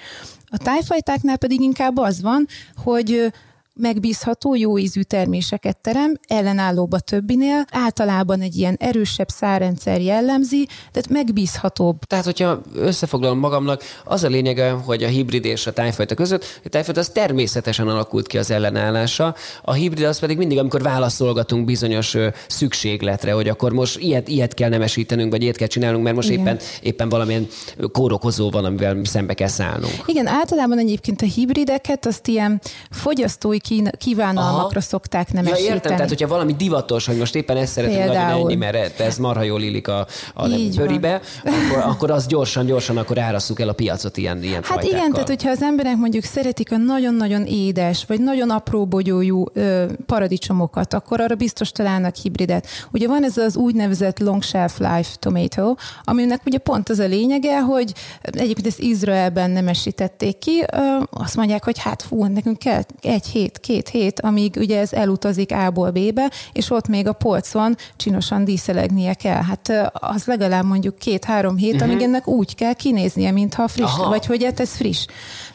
A 0.46 0.56
tájfajtáknál 0.56 1.36
pedig 1.36 1.60
inkább 1.60 1.96
az 1.96 2.22
van, 2.22 2.46
hogy 2.76 3.32
megbízható, 3.74 4.54
jó 4.54 4.78
ízű 4.78 5.00
terméseket 5.00 5.80
terem, 5.80 6.14
ellenállóbb 6.28 6.92
a 6.92 6.98
többinél, 6.98 7.64
általában 7.70 8.40
egy 8.40 8.56
ilyen 8.56 8.76
erősebb 8.80 9.28
szárrendszer 9.28 10.00
jellemzi, 10.00 10.68
tehát 10.90 11.08
megbízhatóbb. 11.08 11.98
Tehát, 12.04 12.24
hogyha 12.24 12.60
összefoglalom 12.74 13.38
magamnak, 13.38 13.82
az 14.04 14.24
a 14.24 14.28
lényege, 14.28 14.70
hogy 14.70 15.02
a 15.02 15.08
hibrid 15.08 15.44
és 15.44 15.66
a 15.66 15.72
tájfajta 15.72 16.14
között, 16.14 16.60
a 16.64 16.68
tájfajta 16.68 17.00
az 17.00 17.08
természetesen 17.08 17.88
alakult 17.88 18.26
ki 18.26 18.38
az 18.38 18.50
ellenállása, 18.50 19.34
a 19.62 19.72
hibrid 19.72 20.04
az 20.04 20.18
pedig 20.18 20.36
mindig, 20.36 20.58
amikor 20.58 20.82
válaszolgatunk 20.82 21.64
bizonyos 21.64 22.16
szükségletre, 22.48 23.32
hogy 23.32 23.48
akkor 23.48 23.72
most 23.72 23.98
ilyet, 23.98 24.28
ilyet 24.28 24.54
kell 24.54 24.68
nemesítenünk, 24.68 25.30
vagy 25.30 25.42
ilyet 25.42 25.56
kell 25.56 25.66
csinálnunk, 25.66 26.04
mert 26.04 26.16
most 26.16 26.28
éppen, 26.28 26.58
éppen 26.82 27.08
valamilyen 27.08 27.46
kórokozó 27.92 28.50
van, 28.50 28.64
amivel 28.64 29.00
szembe 29.04 29.34
kell 29.34 29.48
szállnunk. 29.48 29.92
Igen, 30.06 30.26
általában 30.26 30.78
egyébként 30.78 31.22
a 31.22 31.26
hibrideket 31.26 32.06
azt 32.06 32.26
ilyen 32.28 32.60
fogyasztói 32.90 33.60
kívánalmakra 33.98 34.66
Aha. 34.66 34.80
szokták 34.80 35.32
nemesíteni. 35.32 35.66
Ja, 35.66 35.74
értem, 35.74 35.92
tehát 35.92 36.08
hogyha 36.08 36.28
valami 36.28 36.52
divatos, 36.54 37.06
hogy 37.06 37.16
most 37.16 37.34
éppen 37.34 37.56
ezt 37.56 37.72
szeretném 37.72 38.06
nagyon 38.06 38.40
enni, 38.40 38.54
mert 38.54 39.00
ez 39.00 39.18
marha 39.18 39.42
jól 39.42 39.62
illik 39.62 39.88
a, 39.88 40.06
a 40.34 40.48
pöribe, 40.76 41.20
akkor, 41.44 41.78
akkor 41.86 42.10
az 42.10 42.26
gyorsan, 42.26 42.66
gyorsan 42.66 42.96
akkor 42.96 43.18
árasszuk 43.18 43.60
el 43.60 43.68
a 43.68 43.72
piacot 43.72 44.16
ilyen, 44.16 44.42
ilyen 44.42 44.54
Hát 44.54 44.64
fajtákkal. 44.64 44.98
igen, 44.98 45.12
tehát 45.12 45.28
hogyha 45.28 45.50
az 45.50 45.62
emberek 45.62 45.96
mondjuk 45.96 46.24
szeretik 46.24 46.72
a 46.72 46.76
nagyon-nagyon 46.76 47.44
édes, 47.46 48.04
vagy 48.08 48.20
nagyon 48.20 48.50
apró 48.50 48.86
bogyójú 48.86 49.44
ö, 49.52 49.84
paradicsomokat, 50.06 50.94
akkor 50.94 51.20
arra 51.20 51.34
biztos 51.34 51.70
találnak 51.70 52.14
hibridet. 52.14 52.66
Ugye 52.92 53.08
van 53.08 53.24
ez 53.24 53.36
az 53.36 53.56
úgynevezett 53.56 54.18
long 54.18 54.42
shelf 54.42 54.78
life 54.78 55.10
tomato, 55.18 55.74
aminek 56.04 56.40
ugye 56.46 56.58
pont 56.58 56.88
az 56.88 56.98
a 56.98 57.06
lényege, 57.06 57.60
hogy 57.60 57.92
egyébként 58.22 58.66
ezt 58.66 58.80
Izraelben 58.80 59.50
nemesítették 59.50 60.38
ki, 60.38 60.64
ö, 60.72 60.78
azt 61.10 61.36
mondják, 61.36 61.64
hogy 61.64 61.78
hát 61.78 62.02
fú, 62.02 62.24
nekünk 62.24 62.58
kell 62.58 62.82
egy 63.02 63.26
hét 63.26 63.51
hét, 63.52 63.60
két 63.60 63.88
hét, 63.88 64.20
amíg 64.20 64.56
ugye 64.56 64.78
ez 64.78 64.92
elutazik 64.92 65.52
A-ból 65.52 65.90
B-be, 65.90 66.30
és 66.52 66.70
ott 66.70 66.88
még 66.88 67.06
a 67.06 67.12
polcon 67.12 67.76
csinosan 67.96 68.44
díszelegnie 68.44 69.14
kell. 69.14 69.42
Hát 69.42 69.90
az 69.92 70.24
legalább 70.24 70.64
mondjuk 70.64 70.98
két-három 70.98 71.56
hét, 71.56 71.74
uh-huh. 71.74 71.90
amíg 71.90 72.02
ennek 72.02 72.28
úgy 72.28 72.54
kell 72.54 72.72
kinéznie, 72.72 73.30
mintha 73.30 73.68
friss, 73.68 73.98
Aha. 73.98 74.08
vagy 74.08 74.26
hogy 74.26 74.44
hát 74.44 74.60
ez 74.60 74.70
friss. 74.70 75.06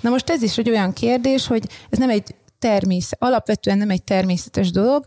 Na 0.01 0.09
most 0.09 0.29
ez 0.29 0.41
is 0.41 0.57
egy 0.57 0.69
olyan 0.69 0.93
kérdés, 0.93 1.47
hogy 1.47 1.63
ez 1.89 1.97
nem 1.97 2.09
egy 2.09 2.35
természet, 2.59 3.21
alapvetően 3.21 3.77
nem 3.77 3.89
egy 3.89 4.03
természetes 4.03 4.71
dolog, 4.71 5.03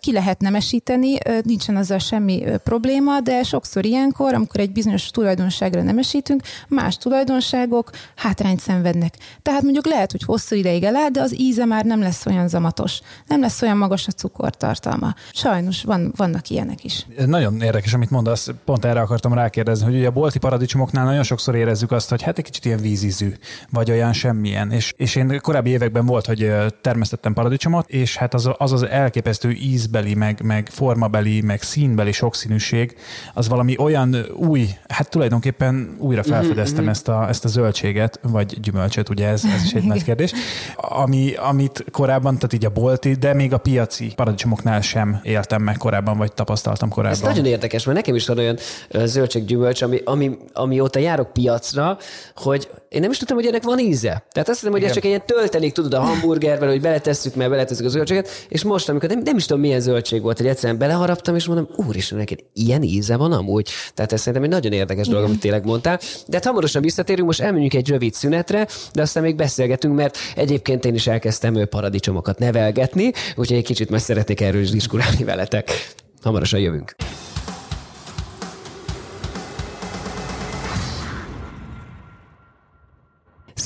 ki 0.00 0.12
lehet 0.12 0.40
nemesíteni, 0.40 1.18
nincsen 1.42 1.76
azzal 1.76 1.98
semmi 1.98 2.44
probléma, 2.64 3.20
de 3.20 3.42
sokszor 3.42 3.84
ilyenkor, 3.84 4.34
amikor 4.34 4.60
egy 4.60 4.72
bizonyos 4.72 5.10
tulajdonságra 5.10 5.82
nemesítünk, 5.82 6.42
más 6.68 6.96
tulajdonságok 6.96 7.90
hátrányt 8.16 8.60
szenvednek. 8.60 9.14
Tehát 9.42 9.62
mondjuk 9.62 9.86
lehet, 9.86 10.10
hogy 10.10 10.22
hosszú 10.22 10.56
ideig 10.56 10.82
eláll, 10.82 11.08
de 11.08 11.20
az 11.20 11.40
íze 11.40 11.64
már 11.64 11.84
nem 11.84 12.00
lesz 12.00 12.26
olyan 12.26 12.48
zamatos, 12.48 13.00
nem 13.26 13.40
lesz 13.40 13.62
olyan 13.62 13.76
magas 13.76 14.06
a 14.06 14.12
cukortartalma. 14.12 15.14
Sajnos 15.32 15.82
van, 15.82 16.12
vannak 16.16 16.48
ilyenek 16.48 16.84
is. 16.84 17.06
Nagyon 17.26 17.60
érdekes, 17.60 17.94
amit 17.94 18.10
mondasz, 18.10 18.48
pont 18.64 18.84
erre 18.84 19.00
akartam 19.00 19.32
rákérdezni, 19.32 19.84
hogy 19.84 19.94
ugye 19.96 20.06
a 20.06 20.10
bolti 20.10 20.38
paradicsomoknál 20.38 21.04
nagyon 21.04 21.22
sokszor 21.22 21.54
érezzük 21.54 21.92
azt, 21.92 22.08
hogy 22.08 22.22
hát 22.22 22.38
egy 22.38 22.44
kicsit 22.44 22.64
ilyen 22.64 22.80
vízízű, 22.80 23.32
vagy 23.70 23.90
olyan 23.90 24.12
semmilyen. 24.12 24.70
És, 24.70 24.94
és 24.96 25.14
én 25.14 25.40
korábbi 25.40 25.70
években 25.70 26.06
volt, 26.06 26.26
hogy 26.26 26.52
termesztettem 26.80 27.32
paradicsomot, 27.32 27.88
és 27.88 28.16
hát 28.16 28.34
az 28.34 28.50
az, 28.58 28.72
az 28.72 28.82
elképesztő 28.82 29.50
ízbeli, 29.60 30.14
meg, 30.14 30.40
meg 30.42 30.68
formabeli, 30.70 31.40
meg 31.40 31.62
színbeli 31.62 32.12
sokszínűség, 32.12 32.96
az 33.34 33.48
valami 33.48 33.78
olyan 33.78 34.16
új, 34.34 34.68
hát 34.88 35.10
tulajdonképpen 35.10 35.96
újra 35.98 36.20
mhm, 36.20 36.30
felfedeztem 36.30 36.82
mm-hmm. 36.82 36.90
ezt, 36.90 37.08
a, 37.08 37.28
ezt 37.28 37.44
a 37.44 37.48
zöldséget, 37.48 38.20
vagy 38.22 38.60
gyümölcsöt, 38.60 39.08
ugye 39.08 39.28
ez, 39.28 39.44
ez 39.44 39.64
is 39.64 39.72
egy 39.72 39.84
nagy 39.92 40.04
kérdés, 40.04 40.32
ami, 40.76 41.32
amit 41.34 41.84
korábban, 41.90 42.34
tehát 42.34 42.52
így 42.52 42.64
a 42.64 42.70
bolti, 42.70 43.14
de 43.14 43.34
még 43.34 43.52
a 43.52 43.58
piaci 43.58 44.12
paradicsomoknál 44.16 44.80
sem 44.80 45.20
éltem 45.22 45.62
meg 45.62 45.76
korábban, 45.76 46.18
vagy 46.18 46.32
tapasztaltam 46.32 46.88
korábban. 46.88 47.18
Ez 47.18 47.26
nagyon 47.26 47.44
érdekes, 47.44 47.84
mert 47.84 47.96
nekem 47.96 48.14
is 48.14 48.26
van 48.26 48.38
olyan 48.38 48.56
zöldséggyümölcs, 49.04 49.82
ami, 49.82 50.00
ami, 50.04 50.36
amióta 50.52 50.98
járok 50.98 51.32
piacra, 51.32 51.98
hogy 52.34 52.68
én 52.88 53.00
nem 53.00 53.10
is 53.10 53.18
tudtam, 53.18 53.36
hogy 53.36 53.46
ennek 53.46 53.62
van 53.62 53.78
íze. 53.78 54.24
Tehát 54.32 54.48
azt 54.48 54.58
hiszem, 54.58 54.70
hogy 54.70 54.80
Igen. 54.80 54.88
ez 54.88 54.94
csak 54.94 55.04
egy 55.04 55.10
ilyen 55.10 55.26
töltelék, 55.26 55.72
tudod, 55.72 55.94
a 55.94 56.00
hamburgerben, 56.00 56.68
hogy 56.68 56.80
beletesszük, 56.80 57.34
mert 57.34 57.50
beletesszük 57.50 57.86
a 57.86 57.88
zöldséget, 57.88 58.28
és 58.48 58.64
most, 58.64 58.88
amikor 58.88 59.08
nem, 59.08 59.20
nem 59.24 59.36
is 59.36 59.45
tudom, 59.46 59.62
milyen 59.62 59.80
zöldség 59.80 60.22
volt, 60.22 60.38
hogy 60.38 60.46
egyszerűen 60.46 60.78
beleharaptam, 60.78 61.34
és 61.34 61.46
mondom, 61.46 61.68
úristen, 61.76 62.18
neked 62.18 62.38
ilyen 62.52 62.82
íze 62.82 63.16
van 63.16 63.32
amúgy. 63.32 63.68
Tehát 63.94 64.12
ez 64.12 64.18
szerintem 64.18 64.42
egy 64.42 64.50
nagyon 64.50 64.72
érdekes 64.72 65.08
dolog, 65.08 65.24
amit 65.24 65.40
tényleg 65.40 65.64
mondtál. 65.64 65.98
De 66.26 66.36
hát 66.36 66.44
hamarosan 66.44 66.82
visszatérünk, 66.82 67.26
most 67.26 67.40
elmegyünk 67.40 67.74
egy 67.74 67.88
rövid 67.88 68.14
szünetre, 68.14 68.66
de 68.92 69.02
aztán 69.02 69.22
még 69.22 69.36
beszélgetünk, 69.36 69.94
mert 69.94 70.18
egyébként 70.34 70.84
én 70.84 70.94
is 70.94 71.06
elkezdtem 71.06 71.68
paradicsomokat 71.70 72.38
nevelgetni, 72.38 73.12
úgyhogy 73.36 73.56
egy 73.56 73.64
kicsit 73.64 73.90
meg 73.90 74.00
szeretnék 74.00 74.40
erről 74.40 74.60
is 74.60 74.70
diskurálni 74.70 75.24
veletek. 75.24 75.94
Hamarosan 76.22 76.60
jövünk. 76.60 76.94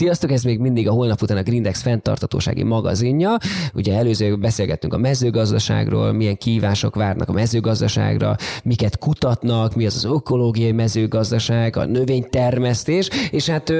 Sziasztok, 0.00 0.32
ez 0.32 0.42
még 0.42 0.58
mindig 0.58 0.88
a 0.88 0.92
holnap 0.92 1.22
után 1.22 1.36
a 1.36 1.42
Grindex 1.42 1.82
fenntartatósági 1.82 2.62
magazinja. 2.62 3.36
Ugye 3.74 3.96
előző 3.96 4.36
beszélgettünk 4.36 4.94
a 4.94 4.98
mezőgazdaságról, 4.98 6.12
milyen 6.12 6.36
kívások 6.36 6.94
várnak 6.94 7.28
a 7.28 7.32
mezőgazdaságra, 7.32 8.36
miket 8.64 8.98
kutatnak, 8.98 9.74
mi 9.74 9.86
az 9.86 9.94
az 9.94 10.04
ökológiai 10.04 10.72
mezőgazdaság, 10.72 11.76
a 11.76 11.84
növénytermesztés, 11.84 13.08
és 13.30 13.48
hát 13.48 13.72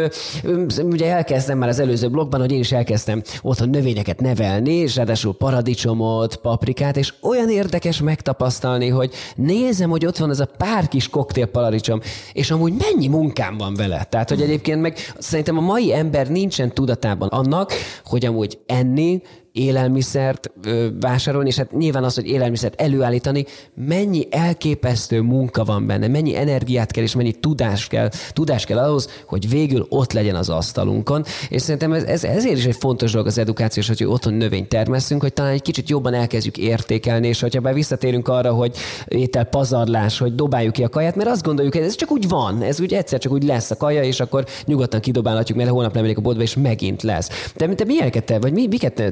ugye 0.83 1.13
elkezdtem 1.13 1.59
már 1.59 1.69
az 1.69 1.79
előző 1.79 2.09
blogban, 2.09 2.41
hogy 2.41 2.53
én 2.53 2.59
is 2.59 2.73
elkezdtem 2.73 3.23
otthon 3.43 3.69
növényeket 3.69 4.21
nevelni, 4.21 4.73
és 4.73 4.97
ráadásul 4.97 5.35
paradicsomot, 5.35 6.37
paprikát, 6.37 6.97
és 6.97 7.15
olyan 7.21 7.51
érdekes 7.51 8.01
megtapasztalni, 8.01 8.89
hogy 8.89 9.13
nézem, 9.37 9.91
hogy 9.91 10.07
ott 10.07 10.17
van 10.17 10.31
ez 10.31 10.41
a 10.41 10.49
pár 10.59 10.89
kis 10.89 11.09
koktél 11.09 11.47
paradicsom, 11.47 12.01
és 12.33 12.51
amúgy 12.51 12.73
mennyi 12.79 13.07
munkám 13.07 13.57
van 13.57 13.75
vele. 13.75 14.07
Tehát, 14.11 14.29
hogy 14.29 14.43
egyébként 14.43 14.81
meg 14.81 14.97
szerintem 15.19 15.59
a 15.59 15.61
mai 15.61 15.93
ember 15.93 16.09
nincsen 16.29 16.75
tudatában 16.75 17.29
annak, 17.29 17.73
hogy 18.05 18.27
amúgy 18.27 18.59
enni 18.67 19.23
élelmiszert 19.53 20.51
ö, 20.63 20.89
vásárolni, 21.01 21.49
és 21.49 21.57
hát 21.57 21.73
nyilván 21.73 22.05
az, 22.05 22.15
hogy 22.15 22.27
élelmiszert 22.27 22.81
előállítani, 22.81 23.45
mennyi 23.75 24.27
elképesztő 24.31 25.21
munka 25.21 25.65
van 25.65 25.87
benne, 25.87 26.09
mennyi 26.09 26.37
energiát 26.37 26.91
kell, 26.91 27.03
és 27.03 27.15
mennyi 27.15 27.33
tudás 27.33 27.87
kell, 27.87 28.11
tudás 28.33 28.65
kell 28.65 28.79
ahhoz, 28.79 29.09
hogy 29.27 29.49
végül 29.49 29.87
ott 29.89 30.13
legyen 30.13 30.35
az 30.35 30.49
asztalunkon. 30.49 31.25
És 31.49 31.63
szerintem 31.63 31.93
ez, 31.93 32.03
ez 32.03 32.25
ezért 32.25 32.57
is 32.57 32.65
egy 32.65 32.77
fontos 32.77 33.13
dolog 33.13 33.27
az 33.27 33.39
edukációs, 33.39 33.89
hogy 33.89 34.05
otthon 34.05 34.35
növényt 34.35 34.69
termesztünk, 34.69 35.21
hogy 35.21 35.33
talán 35.33 35.53
egy 35.53 35.63
kicsit 35.63 35.89
jobban 35.89 36.15
elkezdjük 36.15 36.59
értékelni, 36.59 37.29
és 37.29 37.41
hogyha 37.41 37.61
be 37.61 37.73
visszatérünk 37.73 38.29
arra, 38.29 38.53
hogy 38.53 38.77
étel 39.09 39.45
pazarlás, 39.45 40.19
hogy 40.19 40.35
dobáljuk 40.35 40.73
ki 40.73 40.85
a 40.85 40.89
kaját, 40.89 41.17
mert 41.17 41.29
azt 41.29 41.43
gondoljuk, 41.43 41.75
hogy 41.75 41.83
ez 41.83 41.95
csak 41.95 42.11
úgy 42.11 42.29
van, 42.29 42.63
ez 42.63 42.81
úgy 42.81 42.95
egyszer 42.95 43.19
csak 43.19 43.33
úgy 43.33 43.45
lesz 43.45 43.71
a 43.71 43.77
kaja, 43.77 44.03
és 44.03 44.21
akkor 44.21 44.45
nyugodtan 44.65 45.01
kidobálhatjuk, 45.01 45.59
mert 45.59 45.71
holnap 45.71 45.95
lemegyek 45.95 46.19
a 46.19 46.21
boltba, 46.21 46.43
és 46.43 46.57
megint 46.57 47.03
lesz. 47.03 47.53
De 47.57 47.75
te 47.75 47.85
milyeneket 47.85 48.25
te, 48.25 48.39
vagy 48.39 48.53
mi, 48.53 48.67
miket 48.67 49.03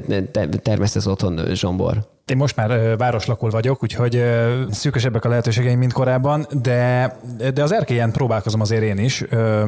termesztesz 0.63 1.07
otthon, 1.07 1.39
Zsombor? 1.53 2.18
Én 2.29 2.37
most 2.37 2.55
már 2.55 2.97
városlakul 2.97 3.49
vagyok, 3.49 3.83
úgyhogy 3.83 4.23
szűkösebbek 4.71 5.25
a 5.25 5.29
lehetőségeim, 5.29 5.79
mint 5.79 5.93
korábban, 5.93 6.47
de, 6.61 7.15
de 7.53 7.63
az 7.63 7.71
erkélyen 7.71 8.11
próbálkozom 8.11 8.61
azért 8.61 8.83
én 8.83 8.97
is. 8.97 9.23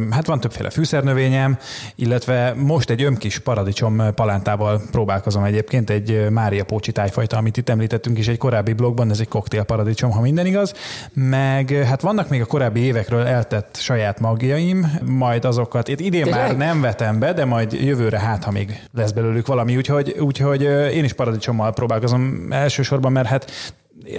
Hát 0.09 0.25
van 0.25 0.39
többféle 0.39 0.69
fűszernövényem, 0.69 1.57
illetve 1.95 2.53
most 2.57 2.89
egy 2.89 3.03
ömkis 3.03 3.39
paradicsom 3.39 4.03
palántával 4.15 4.81
próbálkozom 4.91 5.43
egyébként, 5.43 5.89
egy 5.89 6.29
Mária 6.29 6.63
Pócsi 6.63 6.91
tájfajta, 6.91 7.37
amit 7.37 7.57
itt 7.57 7.69
említettünk 7.69 8.17
is 8.17 8.27
egy 8.27 8.37
korábbi 8.37 8.73
blogban, 8.73 9.09
ez 9.09 9.19
egy 9.19 9.27
koktél 9.27 9.63
paradicsom, 9.63 10.11
ha 10.11 10.21
minden 10.21 10.45
igaz. 10.45 10.73
Meg 11.13 11.69
hát 11.69 12.01
vannak 12.01 12.29
még 12.29 12.41
a 12.41 12.45
korábbi 12.45 12.79
évekről 12.79 13.25
eltett 13.25 13.77
saját 13.79 14.19
magjaim, 14.19 14.99
majd 15.05 15.45
azokat, 15.45 15.87
itt 15.87 15.99
idén 15.99 16.23
Tényleg? 16.23 16.41
már 16.41 16.57
nem 16.57 16.81
vetem 16.81 17.19
be, 17.19 17.33
de 17.33 17.45
majd 17.45 17.73
jövőre 17.73 18.19
hát, 18.19 18.43
ha 18.43 18.51
még 18.51 18.79
lesz 18.93 19.11
belőlük 19.11 19.47
valami, 19.47 19.77
úgyhogy, 19.77 20.15
úgyhogy 20.19 20.61
én 20.93 21.03
is 21.03 21.13
paradicsommal 21.13 21.73
próbálkozom 21.73 22.49
elsősorban, 22.51 23.11
mert 23.11 23.27
hát 23.27 23.51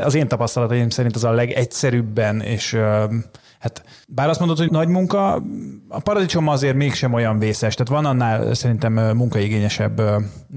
az 0.01 0.15
én 0.15 0.29
tapasztalataim 0.29 0.91
szerint 0.91 1.17
az 1.17 1.25
a 1.25 1.33
legegyszerűbben 1.33 2.41
és 2.41 2.79
Hát 3.63 3.83
bár 4.09 4.29
azt 4.29 4.39
mondod, 4.39 4.59
hogy 4.59 4.71
nagy 4.71 4.89
munka, 4.89 5.43
a 5.89 6.01
paradicsom 6.01 6.49
azért 6.49 6.75
mégsem 6.75 7.13
olyan 7.13 7.39
vészes. 7.39 7.75
Tehát 7.75 8.03
van 8.03 8.11
annál 8.11 8.55
szerintem 8.55 8.93
munkaigényesebb 8.93 10.03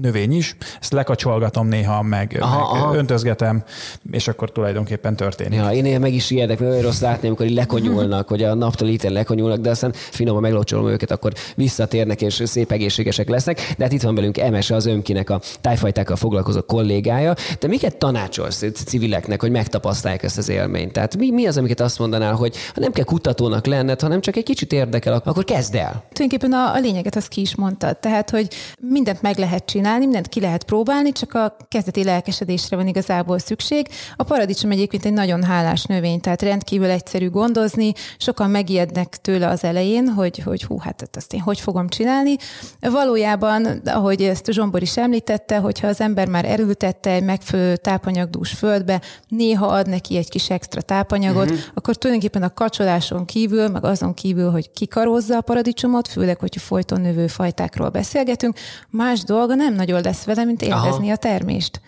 növény 0.00 0.32
is. 0.32 0.56
Ezt 0.80 0.92
lekacsolgatom 0.92 1.68
néha, 1.68 2.02
meg, 2.02 2.36
aha, 2.40 2.72
meg 2.72 2.82
aha. 2.82 2.96
öntözgetem, 2.96 3.64
és 4.10 4.28
akkor 4.28 4.52
tulajdonképpen 4.52 5.16
történik. 5.16 5.58
Ja, 5.58 5.70
én 5.70 6.00
meg 6.00 6.14
is 6.14 6.30
ijedek, 6.30 6.58
mert 6.58 6.70
olyan 6.70 6.84
rossz 6.84 7.00
látni, 7.00 7.26
amikor 7.26 7.46
lekonyulnak, 7.46 8.28
hogy 8.28 8.42
a 8.42 8.54
naptól 8.54 8.88
ítél 8.88 9.10
lekonyulnak, 9.10 9.58
de 9.58 9.70
aztán 9.70 9.92
finoman 9.92 10.42
meglocsolom 10.42 10.88
őket, 10.88 11.10
akkor 11.10 11.32
visszatérnek, 11.54 12.22
és 12.22 12.42
szép 12.44 12.70
egészségesek 12.70 13.28
lesznek. 13.28 13.74
De 13.76 13.84
hát 13.84 13.92
itt 13.92 14.02
van 14.02 14.14
velünk 14.14 14.38
Emese, 14.38 14.74
az 14.74 14.86
Ömkinek 14.86 15.30
a 15.30 15.40
tájfajtákkal 15.60 16.16
foglalkozó 16.16 16.60
kollégája. 16.62 17.34
De 17.58 17.68
miket 17.68 17.96
tanácsolsz 17.96 18.64
civileknek, 18.72 19.40
hogy 19.40 19.50
megtapasztalják 19.50 20.22
ezt 20.22 20.38
az 20.38 20.48
élményt? 20.48 20.92
Tehát 20.92 21.16
mi, 21.16 21.30
mi 21.30 21.46
az, 21.46 21.56
amiket 21.56 21.80
azt 21.80 21.98
mondanál, 21.98 22.34
hogy 22.34 22.56
nem 22.74 22.94
kell 22.96 23.04
kutatónak 23.04 23.66
lenned, 23.66 24.00
hanem 24.00 24.20
csak 24.20 24.36
egy 24.36 24.44
kicsit 24.44 24.72
érdekel, 24.72 25.22
akkor 25.24 25.44
kezd 25.44 25.74
el. 25.74 26.04
Tulajdonképpen 26.12 26.52
a, 26.52 26.74
a 26.74 26.78
lényeget 26.78 27.16
azt 27.16 27.28
ki 27.28 27.40
is 27.40 27.54
mondtad. 27.54 27.96
Tehát, 27.98 28.30
hogy 28.30 28.48
mindent 28.80 29.22
meg 29.22 29.38
lehet 29.38 29.64
csinálni, 29.64 30.04
mindent 30.04 30.28
ki 30.28 30.40
lehet 30.40 30.64
próbálni, 30.64 31.12
csak 31.12 31.34
a 31.34 31.56
kezdeti 31.68 32.04
lelkesedésre 32.04 32.76
van 32.76 32.86
igazából 32.86 33.38
szükség. 33.38 33.88
A 34.16 34.22
paradicsom 34.22 34.70
egyébként 34.70 35.04
egy 35.04 35.12
nagyon 35.12 35.42
hálás 35.42 35.84
növény, 35.84 36.20
tehát 36.20 36.42
rendkívül 36.42 36.90
egyszerű 36.90 37.30
gondozni. 37.30 37.92
Sokan 38.18 38.50
megijednek 38.50 39.16
tőle 39.16 39.48
az 39.48 39.64
elején, 39.64 40.08
hogy, 40.08 40.38
hogy 40.38 40.64
hú, 40.64 40.78
hát 40.78 41.08
ezt 41.12 41.32
én 41.32 41.40
hogy 41.40 41.60
fogom 41.60 41.88
csinálni. 41.88 42.36
Valójában, 42.80 43.66
ahogy 43.84 44.22
ezt 44.22 44.52
Zsombor 44.52 44.82
is 44.82 44.96
említette, 44.96 45.56
hogyha 45.56 45.86
az 45.86 46.00
ember 46.00 46.28
már 46.28 46.44
erültette 46.44 47.10
egy 47.10 47.22
megfelelő 47.22 47.76
tápanyagdús 47.76 48.50
földbe, 48.50 49.00
néha 49.28 49.66
ad 49.66 49.88
neki 49.88 50.16
egy 50.16 50.28
kis 50.28 50.50
extra 50.50 50.80
tápanyagot, 50.80 51.44
uh-huh. 51.44 51.58
akkor 51.74 51.96
tulajdonképpen 51.96 52.42
a 52.42 52.54
kacsol 52.54 52.85
kapcsoláson 52.86 53.24
kívül, 53.24 53.68
meg 53.68 53.84
azon 53.84 54.14
kívül, 54.14 54.50
hogy 54.50 54.70
kikarózza 54.70 55.36
a 55.36 55.40
paradicsomot, 55.40 56.08
főleg, 56.08 56.38
hogyha 56.38 56.60
folyton 56.60 57.00
növő 57.00 57.26
fajtákról 57.26 57.88
beszélgetünk, 57.88 58.58
más 58.90 59.24
dolga 59.24 59.54
nem 59.54 59.74
nagyon 59.74 60.02
lesz 60.02 60.24
vele, 60.24 60.44
mint 60.44 60.62
élvezni 60.62 61.04
Aha. 61.04 61.12
a 61.12 61.16
termést. 61.16 61.80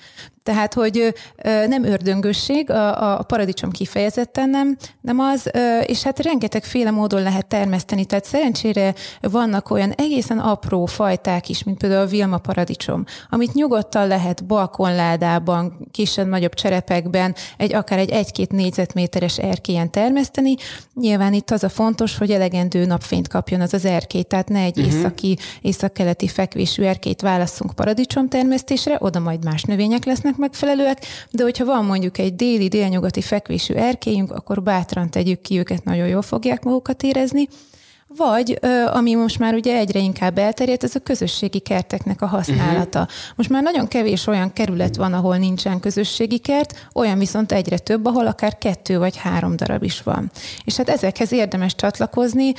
Tehát, 0.49 0.75
hogy 0.75 1.15
nem 1.69 1.85
ördöngösség, 1.85 2.71
a, 2.71 3.19
a 3.19 3.23
paradicsom 3.23 3.71
kifejezetten 3.71 4.51
nem, 4.51 4.77
nem 5.01 5.19
az, 5.19 5.51
és 5.87 6.03
hát 6.03 6.23
rengetegféle 6.23 6.91
módon 6.91 7.23
lehet 7.23 7.47
termeszteni. 7.47 8.05
Tehát 8.05 8.25
szerencsére 8.25 8.95
vannak 9.21 9.71
olyan 9.71 9.91
egészen 9.91 10.39
apró 10.39 10.87
fajták 10.87 11.49
is, 11.49 11.63
mint 11.63 11.79
például 11.79 12.03
a 12.03 12.07
Vilma 12.07 12.39
paradicsom, 12.39 13.05
amit 13.31 13.55
nyugodtan 13.55 14.07
lehet 14.07 14.47
balkonládában, 14.47 15.89
kisebb-nagyobb 15.91 16.55
cserepekben, 16.55 17.35
egy 17.57 17.75
akár 17.75 17.99
egy 17.99 18.11
egy-két 18.11 18.53
négyzetméteres 18.53 19.39
erkélyen 19.39 19.91
termeszteni. 19.91 20.55
Nyilván 20.95 21.33
itt 21.33 21.51
az 21.51 21.65
a 21.65 21.69
fontos, 21.69 22.19
hogy 22.19 22.31
elegendő 22.31 22.85
napfényt 22.85 23.29
kapjon 23.29 23.61
az 23.61 23.75
az 23.75 23.85
erkély, 23.85 24.23
tehát 24.23 24.49
ne 24.49 24.61
egy 24.61 24.79
uh-huh. 24.79 24.95
északi, 24.95 25.39
északkeleti 25.61 26.29
fekvésű 26.29 26.83
erkélyt 26.83 27.21
válasszunk 27.21 27.75
paradicsom 27.75 28.29
termesztésre, 28.29 28.97
oda 28.99 29.19
majd 29.19 29.45
más 29.45 29.63
növények 29.63 30.05
lesznek 30.05 30.37
megfelelőek, 30.39 31.05
de 31.31 31.43
hogyha 31.43 31.65
van 31.65 31.85
mondjuk 31.85 32.19
egy 32.19 32.37
déli, 32.37 32.69
délnyugati 32.69 33.21
fekvésű 33.21 33.75
erkélyünk, 33.75 34.33
akkor 34.33 34.63
bátran 34.63 35.11
tegyük 35.11 35.41
ki 35.41 35.59
őket, 35.59 35.85
nagyon 35.85 36.07
jól 36.07 36.23
fogják 36.23 36.63
magukat 36.63 37.03
érezni. 37.03 37.49
Vagy, 38.17 38.59
ami 38.93 39.15
most 39.15 39.39
már 39.39 39.55
ugye 39.55 39.77
egyre 39.77 39.99
inkább 39.99 40.39
elterjedt, 40.39 40.85
ez 40.85 40.95
a 40.95 41.01
közösségi 41.01 41.59
kerteknek 41.59 42.23
a 42.23 42.27
használata. 42.27 42.99
Uh-huh. 42.99 43.15
Most 43.37 43.49
már 43.49 43.63
nagyon 43.63 43.89
kevés 43.89 44.27
olyan 44.27 44.53
kerület 44.53 44.97
van, 44.97 45.13
ahol 45.13 45.37
nincsen 45.37 45.81
közösségi 45.81 46.39
kert, 46.39 46.89
olyan 46.95 47.19
viszont 47.19 47.53
egyre 47.53 47.79
több, 47.79 48.07
ahol 48.07 48.27
akár 48.27 48.59
kettő 48.59 48.99
vagy 48.99 49.17
három 49.17 49.57
darab 49.57 49.83
is 49.83 50.03
van. 50.03 50.31
És 50.65 50.77
hát 50.77 50.89
ezekhez 50.89 51.33
érdemes 51.33 51.75
csatlakozni, 51.75 52.53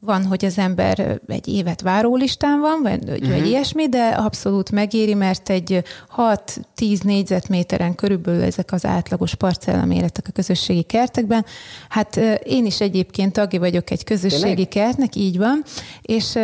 van, 0.00 0.24
hogy 0.24 0.44
az 0.44 0.58
ember 0.58 1.20
egy 1.26 1.48
évet 1.48 1.80
várólistán 1.80 2.60
van, 2.60 2.82
vagy, 2.82 3.02
uh-huh. 3.02 3.28
vagy 3.28 3.38
mhm. 3.38 3.46
ilyesmi, 3.46 3.88
de 3.88 4.06
abszolút 4.06 4.70
megéri, 4.70 5.14
mert 5.14 5.48
egy 5.48 5.82
6-10 6.16 7.02
négyzetméteren 7.02 7.94
körülbelül 7.94 8.42
ezek 8.42 8.72
az 8.72 8.84
átlagos 8.84 9.34
parcellaméretek 9.34 10.26
a 10.28 10.32
közösségi 10.32 10.82
kertekben. 10.82 11.44
Hát 11.88 12.16
én 12.44 12.66
is 12.66 12.80
egyébként 12.80 13.32
tagja 13.32 13.60
vagyok 13.60 13.90
egy 13.90 14.04
közösségi 14.04 14.40
Tényleg? 14.42 14.68
kertnek, 14.68 15.16
így 15.16 15.38
van, 15.38 15.62
és 16.02 16.38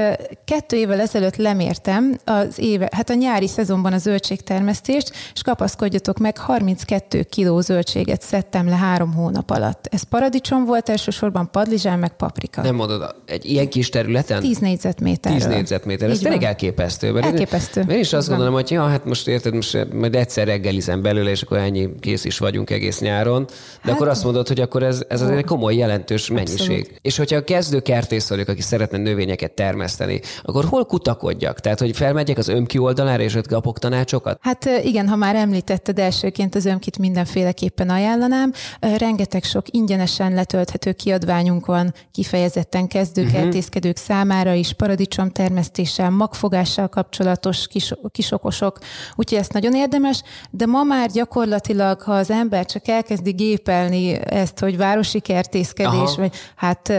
kettő 0.45 0.77
évvel 0.77 1.01
ezelőtt 1.01 1.37
lemértem 1.37 2.19
az 2.25 2.59
éve, 2.59 2.89
hát 2.93 3.11
a 3.11 3.15
nyári 3.15 3.49
szezonban 3.49 3.93
a 3.93 3.99
zöldségtermesztést, 3.99 5.13
és 5.35 5.43
kapaszkodjatok 5.43 6.19
meg, 6.19 6.39
32 6.39 7.23
kiló 7.23 7.61
zöldséget 7.61 8.23
szedtem 8.23 8.69
le 8.69 8.77
három 8.77 9.15
hónap 9.15 9.51
alatt. 9.51 9.87
Ez 9.91 10.03
paradicsom 10.03 10.65
volt, 10.65 10.89
elsősorban 10.89 11.51
padlizsán, 11.51 11.99
meg 11.99 12.17
paprika. 12.17 12.63
Nem 12.63 12.75
mondod, 12.75 13.15
egy 13.27 13.46
ilyen 13.51 13.69
kis 13.69 13.89
területen? 13.89 14.41
10 14.41 14.59
négyzetméter. 14.59 15.33
10 15.33 15.47
négyzetméter. 15.47 16.11
Ez 16.11 16.19
tényleg 16.19 16.43
elképesztő. 16.43 17.13
Mert 17.13 17.27
elképesztő. 17.27 17.85
Én, 17.89 17.99
is 17.99 18.13
azt 18.13 18.29
gondolom, 18.29 18.55
hogy 18.55 18.71
ja, 18.71 18.87
hát 18.87 19.05
most 19.05 19.29
érted, 19.29 19.55
most 19.55 19.87
majd 19.93 20.15
egyszer 20.15 20.47
reggelizem 20.47 21.03
belőle, 21.03 21.31
és 21.31 21.43
akkor 21.43 21.59
ennyi 21.59 21.89
kész 22.01 22.25
is 22.25 22.39
vagyunk 22.39 22.71
egész 22.71 23.01
nyáron. 23.01 23.45
De 23.45 23.53
hát, 23.81 23.95
akkor 23.95 24.09
azt 24.09 24.25
mondod, 24.25 24.49
hogy 24.49 24.61
akkor 24.61 24.83
ez, 24.83 25.05
ez 25.09 25.21
azért 25.21 25.39
egy 25.39 25.45
komoly, 25.45 25.75
jelentős 25.75 26.29
mennyiség. 26.29 26.61
Abszolút. 26.61 26.99
És 27.03 27.17
hogyha 27.17 27.37
a 27.37 27.45
kezdő 27.45 27.81
kertész 27.81 28.29
vagyok, 28.29 28.49
aki 28.49 28.61
szeretne 28.61 28.99
növényeket 28.99 29.53
termeszteni, 29.53 30.21
akkor 30.43 30.65
hol 30.65 30.85
kutakodjak? 30.85 31.61
Tehát, 31.61 31.81
hogy 31.81 31.97
felmegyek 31.97 32.39
az 32.39 32.49
ömki 32.49 32.79
oldalára, 32.79 33.23
és 33.23 33.35
ott 33.35 33.47
kapok 33.47 33.79
tanácsokat? 33.79 34.39
Hát 34.41 34.69
igen, 34.85 35.09
ha 35.09 35.17
már 35.17 35.35
említetted 35.35 35.99
elsőként 35.99 36.55
az 36.55 36.65
ömkit 36.65 36.99
mindenféleképpen 36.99 37.91
ajánlanám. 37.91 38.53
Rengeteg 38.81 39.43
sok 39.43 39.67
ingyenesen 39.71 40.33
letölthető 40.33 40.93
kiadványunk 40.93 41.67
van 41.67 41.95
kifejezetten 42.13 42.87
kezdők. 42.87 43.31
Kertészkedők 43.41 43.97
számára 43.97 44.53
is 44.53 44.73
paradicsom 44.73 45.31
termesztéssel, 45.31 46.11
magfogással 46.11 46.89
kapcsolatos 46.89 47.67
kis, 47.67 47.93
kisokosok, 48.11 48.79
úgyhogy 49.15 49.39
ezt 49.39 49.53
nagyon 49.53 49.75
érdemes, 49.75 50.23
de 50.51 50.67
ma 50.67 50.83
már 50.83 51.11
gyakorlatilag, 51.11 52.01
ha 52.01 52.13
az 52.13 52.31
ember 52.31 52.67
csak 52.67 52.89
elkezdi 52.89 53.31
gépelni 53.31 54.11
ezt, 54.25 54.59
hogy 54.59 54.77
városi 54.77 55.21
kertészkedés, 55.21 55.93
Aha. 55.93 56.17
vagy 56.17 56.35
hát 56.55 56.93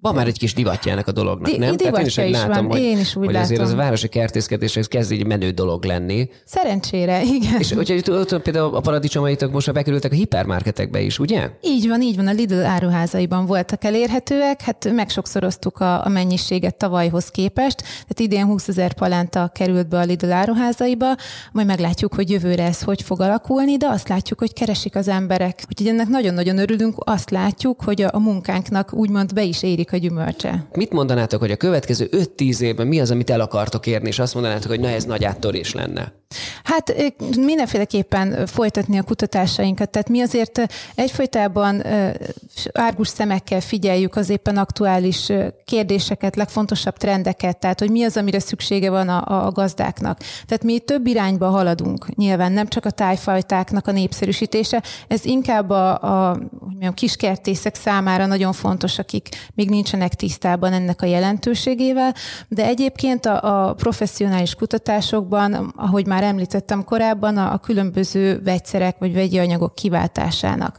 van 0.00 0.14
már 0.14 0.26
egy 0.26 0.38
kis 0.38 0.54
divatjának 0.54 1.06
a 1.06 1.12
dolognak, 1.12 1.50
Di- 1.50 1.58
nem? 1.58 1.76
Tehát 1.76 1.98
én 1.98 2.06
is, 2.06 2.16
is 2.16 2.30
látom, 2.30 2.66
van. 2.66 2.76
hogy, 2.76 2.86
én 2.86 2.98
is 2.98 3.16
úgy 3.16 3.24
hogy 3.24 3.34
látom. 3.34 3.42
azért 3.42 3.60
az 3.60 3.72
a 3.72 3.76
városi 3.76 4.08
kertészkedés 4.08 4.76
ez 4.76 4.86
kezd 4.86 5.12
egy 5.12 5.26
menő 5.26 5.50
dolog 5.50 5.84
lenni. 5.84 6.28
Szerencsére, 6.44 7.22
igen. 7.36 7.58
És 7.58 7.72
hogyha 7.72 8.00
tudod, 8.00 8.42
például 8.42 8.74
a 8.74 8.80
paradicsomaitok 8.80 9.52
most 9.52 9.66
már 9.66 9.74
bekerültek 9.74 10.12
a 10.12 10.14
hipermarketekbe 10.14 11.00
is, 11.00 11.18
ugye? 11.18 11.50
Így 11.62 11.88
van, 11.88 12.02
így 12.02 12.16
van. 12.16 12.26
A 12.26 12.32
Lidl 12.32 12.64
áruházaiban 12.64 13.46
voltak 13.46 13.84
elérhetőek, 13.84 14.60
hát 14.60 14.92
megsokszoroztuk 14.92 15.80
a, 15.80 16.04
a 16.04 16.08
mennyiséget 16.08 16.76
tavalyhoz 16.76 17.28
képest, 17.28 17.76
tehát 17.78 18.20
idén 18.20 18.44
20 18.44 18.68
ezer 18.68 18.92
palánta 18.92 19.50
került 19.54 19.88
be 19.88 19.98
a 19.98 20.04
Lidl 20.04 20.32
áruházaiba, 20.32 21.14
majd 21.52 21.66
meglátjuk, 21.66 22.14
hogy 22.14 22.30
jövőre 22.30 22.64
ez 22.64 22.82
hogy 22.82 23.02
fog 23.02 23.20
alakulni, 23.20 23.76
de 23.76 23.86
azt 23.86 24.08
látjuk, 24.08 24.38
hogy 24.38 24.52
keresik 24.52 24.96
az 24.96 25.08
emberek. 25.08 25.62
Úgyhogy 25.68 25.86
ennek 25.88 26.08
nagyon-nagyon 26.08 26.58
örülünk, 26.58 26.94
azt 26.98 27.30
látjuk, 27.30 27.82
hogy 27.82 28.02
a, 28.02 28.08
a 28.12 28.18
munkánknak 28.18 28.92
úgymond 28.92 29.32
be 29.34 29.42
is 29.42 29.62
érik 29.62 29.87
a 29.92 29.96
gyümölcse. 29.96 30.66
Mit 30.74 30.92
mondanátok, 30.92 31.40
hogy 31.40 31.50
a 31.50 31.56
következő 31.56 32.08
5-10 32.36 32.60
évben 32.60 32.86
mi 32.86 33.00
az, 33.00 33.10
amit 33.10 33.30
el 33.30 33.40
akartok 33.40 33.86
érni, 33.86 34.08
és 34.08 34.18
azt 34.18 34.34
mondanátok, 34.34 34.70
hogy 34.70 34.80
na 34.80 34.88
ez 34.88 35.04
nagy 35.04 35.24
áttörés 35.24 35.74
lenne? 35.74 36.12
Hát 36.64 37.14
mindenféleképpen 37.36 38.46
folytatni 38.46 38.98
a 38.98 39.02
kutatásainkat. 39.02 39.90
Tehát 39.90 40.08
mi 40.08 40.20
azért 40.20 40.74
egyfolytában 40.94 41.82
árgus 42.72 43.08
szemekkel 43.08 43.60
figyeljük 43.60 44.16
az 44.16 44.28
éppen 44.28 44.56
aktuális 44.56 45.32
kérdéseket, 45.64 46.36
legfontosabb 46.36 46.96
trendeket, 46.96 47.58
tehát 47.58 47.78
hogy 47.78 47.90
mi 47.90 48.04
az, 48.04 48.16
amire 48.16 48.38
szüksége 48.38 48.90
van 48.90 49.08
a, 49.08 49.46
a 49.46 49.50
gazdáknak. 49.50 50.18
Tehát 50.46 50.64
mi 50.64 50.78
több 50.78 51.06
irányba 51.06 51.48
haladunk, 51.48 52.16
nyilván 52.16 52.52
nem 52.52 52.68
csak 52.68 52.84
a 52.84 52.90
tájfajtáknak 52.90 53.86
a 53.86 53.92
népszerűsítése, 53.92 54.82
ez 55.08 55.24
inkább 55.24 55.70
a, 55.70 55.98
a 56.02 56.30
hogy 56.32 56.48
mondjam, 56.60 56.94
kiskertészek 56.94 57.74
számára 57.74 58.26
nagyon 58.26 58.52
fontos, 58.52 58.98
akik 58.98 59.28
még 59.54 59.68
nincsenek 59.68 60.14
tisztában 60.14 60.72
ennek 60.72 61.02
a 61.02 61.06
jelentőségével, 61.06 62.14
de 62.48 62.64
egyébként 62.64 63.26
a, 63.26 63.68
a 63.68 63.74
professzionális 63.74 64.54
kutatásokban, 64.54 65.72
ahogy 65.76 66.06
már 66.06 66.17
említettem 66.22 66.84
korábban, 66.84 67.36
a, 67.36 67.52
a 67.52 67.58
különböző 67.58 68.40
vegyszerek 68.44 68.98
vagy 68.98 69.14
vegyi 69.14 69.38
anyagok 69.38 69.74
kiváltásának 69.74 70.76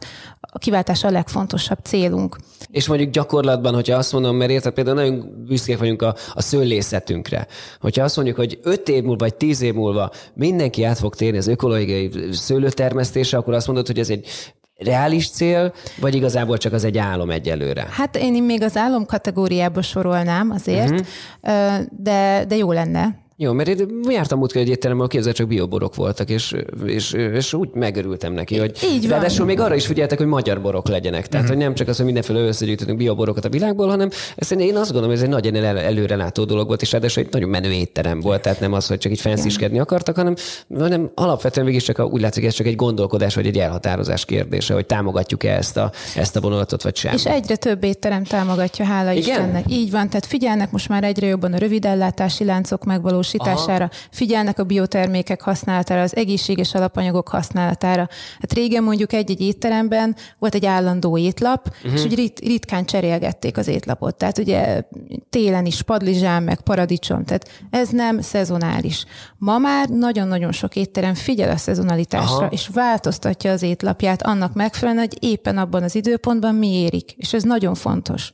a 0.52 0.58
kiváltás 0.58 1.04
a 1.04 1.10
legfontosabb 1.10 1.78
célunk. 1.84 2.38
És 2.72 2.88
mondjuk 2.88 3.10
gyakorlatban, 3.10 3.74
hogyha 3.74 3.98
azt 3.98 4.14
mondom, 4.14 4.36
mert 4.36 4.52
érted, 4.52 4.74
például 4.74 4.96
nagyon 4.96 5.44
büszkék 5.48 5.78
vagyunk 5.78 6.02
a, 6.02 6.16
a 6.34 6.42
szőlészetünkre. 6.42 7.48
Hogyha 7.80 8.04
azt 8.04 8.16
mondjuk, 8.16 8.38
hogy 8.38 8.60
5 8.64 8.90
év 8.90 9.04
múlva, 9.04 9.18
vagy 9.18 9.36
10 9.36 9.62
év 9.62 9.74
múlva 9.74 10.12
mindenki 10.34 10.84
át 10.84 10.98
fog 11.00 11.16
térni 11.16 11.38
az 11.38 11.48
ökológiai 11.48 12.12
szőlőtermesztésre, 12.32 13.38
akkor 13.38 13.54
azt 13.54 13.68
mondod, 13.68 13.88
hogy 13.88 14.00
ez 14.00 14.10
egy 14.10 14.28
reális 14.76 15.30
cél, 15.30 15.74
vagy 16.00 16.16
igazából 16.16 16.58
csak 16.58 16.74
az 16.74 16.84
egy 16.84 16.98
álom 16.98 17.30
egyelőre? 17.30 17.88
Hát 17.90 18.16
én 18.16 18.44
még 18.44 18.62
az 18.62 18.78
álom 18.78 19.06
kategóriába 19.06 19.82
sorolnám 19.82 20.52
azért, 20.52 20.92
uh-huh. 20.92 21.86
de, 21.92 22.46
de 22.48 22.56
jó 22.56 22.72
lenne. 22.72 23.28
Jó, 23.42 23.52
mert 23.52 23.70
én 23.70 23.88
jártam 24.10 24.38
múltkor 24.38 24.62
egy 24.62 24.70
étteremben, 24.70 25.08
kézzel 25.08 25.34
csak 25.34 25.48
bioborok 25.48 25.96
voltak, 25.96 26.30
és, 26.30 26.56
és, 26.86 27.12
és 27.12 27.54
úgy 27.54 27.70
megörültem 27.74 28.34
neki, 28.34 28.58
hogy 28.58 28.78
Így 28.84 29.02
van. 29.02 29.10
ráadásul 29.10 29.46
még 29.46 29.60
arra 29.60 29.76
is 29.76 29.86
figyeltek, 29.86 30.18
hogy 30.18 30.28
magyar 30.28 30.62
borok 30.62 30.88
legyenek. 30.88 31.28
Tehát, 31.28 31.46
mm. 31.46 31.50
hogy 31.50 31.58
nem 31.58 31.74
csak 31.74 31.88
az, 31.88 31.96
hogy 31.96 32.06
mindenféle 32.06 32.40
összegyűjtöttünk 32.40 32.98
bioborokat 32.98 33.46
a 33.46 33.50
világból, 33.50 33.88
hanem 33.88 34.10
ezt 34.36 34.52
én 34.52 34.76
azt 34.76 34.92
gondolom, 34.92 35.10
hogy 35.10 35.18
ez 35.18 35.24
egy 35.24 35.30
nagyon 35.30 35.56
el, 35.56 35.78
előrelátó 35.78 36.44
dolog 36.44 36.68
volt, 36.68 36.82
és 36.82 36.92
ráadásul 36.92 37.24
egy 37.24 37.32
nagyon 37.32 37.50
menő 37.50 37.72
étterem 37.72 38.20
volt, 38.20 38.42
tehát 38.42 38.60
nem 38.60 38.74
az, 38.74 38.88
hogy 38.88 38.98
csak 38.98 39.12
így 39.12 39.22
fensziskedni 39.22 39.80
akartak, 39.80 40.16
hanem, 40.16 40.36
hanem 40.78 41.12
alapvetően 41.16 41.66
végig 41.66 41.82
csak 41.82 41.98
a, 41.98 42.04
úgy 42.04 42.22
látszik, 42.22 42.46
ez 42.46 42.54
csak 42.54 42.68
egy 42.68 42.76
gondolkodás, 42.76 43.36
vagy 43.36 43.48
egy 43.48 43.58
elhatározás 43.58 44.26
kérdése, 44.26 44.74
hogy 44.74 44.86
támogatjuk-e 44.86 45.56
ezt 45.56 45.78
a, 45.78 45.92
ezt 46.16 46.36
a 46.36 46.42
vonulatot, 46.42 46.84
vagy 46.84 46.96
sem. 46.96 47.14
És 47.14 47.26
egyre 47.26 47.56
több 47.56 47.84
étterem 47.84 48.24
támogatja, 48.24 48.86
hála 48.86 49.12
Igen? 49.12 49.22
Istennek. 49.22 49.64
Így 49.68 49.92
van, 49.92 50.10
tehát 50.10 50.26
figyelnek 50.26 50.72
most 50.72 50.90
már 50.90 51.04
egyre 51.04 51.28
jobban 51.28 51.54
a 51.54 51.58
rövidellátási 51.58 52.46
láncok 52.46 52.84
megvalósítására 52.84 53.28
megvalósítására, 53.38 53.84
Aha. 53.84 53.94
figyelnek 54.12 54.60
a 54.60 54.64
biotermékek 54.64 55.42
használatára, 55.42 56.02
az 56.02 56.16
egészséges 56.16 56.74
alapanyagok 56.74 57.28
használatára. 57.28 58.08
Hát 58.40 58.54
régen 58.54 58.84
mondjuk 58.84 59.14
egy-egy 59.14 59.42
étteremben 59.42 60.16
volt 60.40 60.56
egy 60.56 60.66
állandó 60.66 61.18
étlap, 61.18 61.68
uh-huh. 61.68 61.94
és 61.94 62.04
úgy 62.04 62.16
rit- 62.16 62.40
ritkán 62.40 62.86
cserélgették 62.86 63.58
az 63.58 63.68
étlapot. 63.68 64.16
Tehát 64.16 64.38
ugye 64.38 64.84
télen 65.30 65.66
is 65.66 65.82
padlizsán, 65.82 66.44
meg 66.44 66.62
paradicsom, 66.62 67.24
tehát 67.24 67.50
ez 67.70 67.90
nem 67.90 68.22
szezonális. 68.22 69.06
Ma 69.38 69.58
már 69.58 69.90
nagyon-nagyon 69.90 70.52
sok 70.52 70.76
étterem 70.76 71.14
figyel 71.14 71.50
a 71.50 71.58
szezonalitásra, 71.58 72.36
Aha. 72.36 72.52
és 72.52 72.70
változtatja 72.74 73.52
az 73.52 73.62
étlapját 73.62 74.22
annak 74.22 74.54
megfelelően, 74.54 75.08
hogy 75.08 75.18
éppen 75.30 75.58
abban 75.58 75.84
az 75.84 75.96
időpontban 75.96 76.56
mi 76.56 76.68
érik. 76.68 77.12
És 77.18 77.34
ez 77.34 77.44
nagyon 77.44 77.76
fontos. 77.76 78.34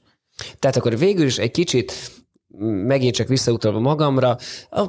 Tehát 0.60 0.76
akkor 0.76 0.98
végül 0.98 1.26
is 1.26 1.38
egy 1.38 1.52
kicsit 1.52 1.94
megint 2.60 3.16
csak 3.16 3.28
visszautalva 3.28 3.80
magamra, 3.80 4.38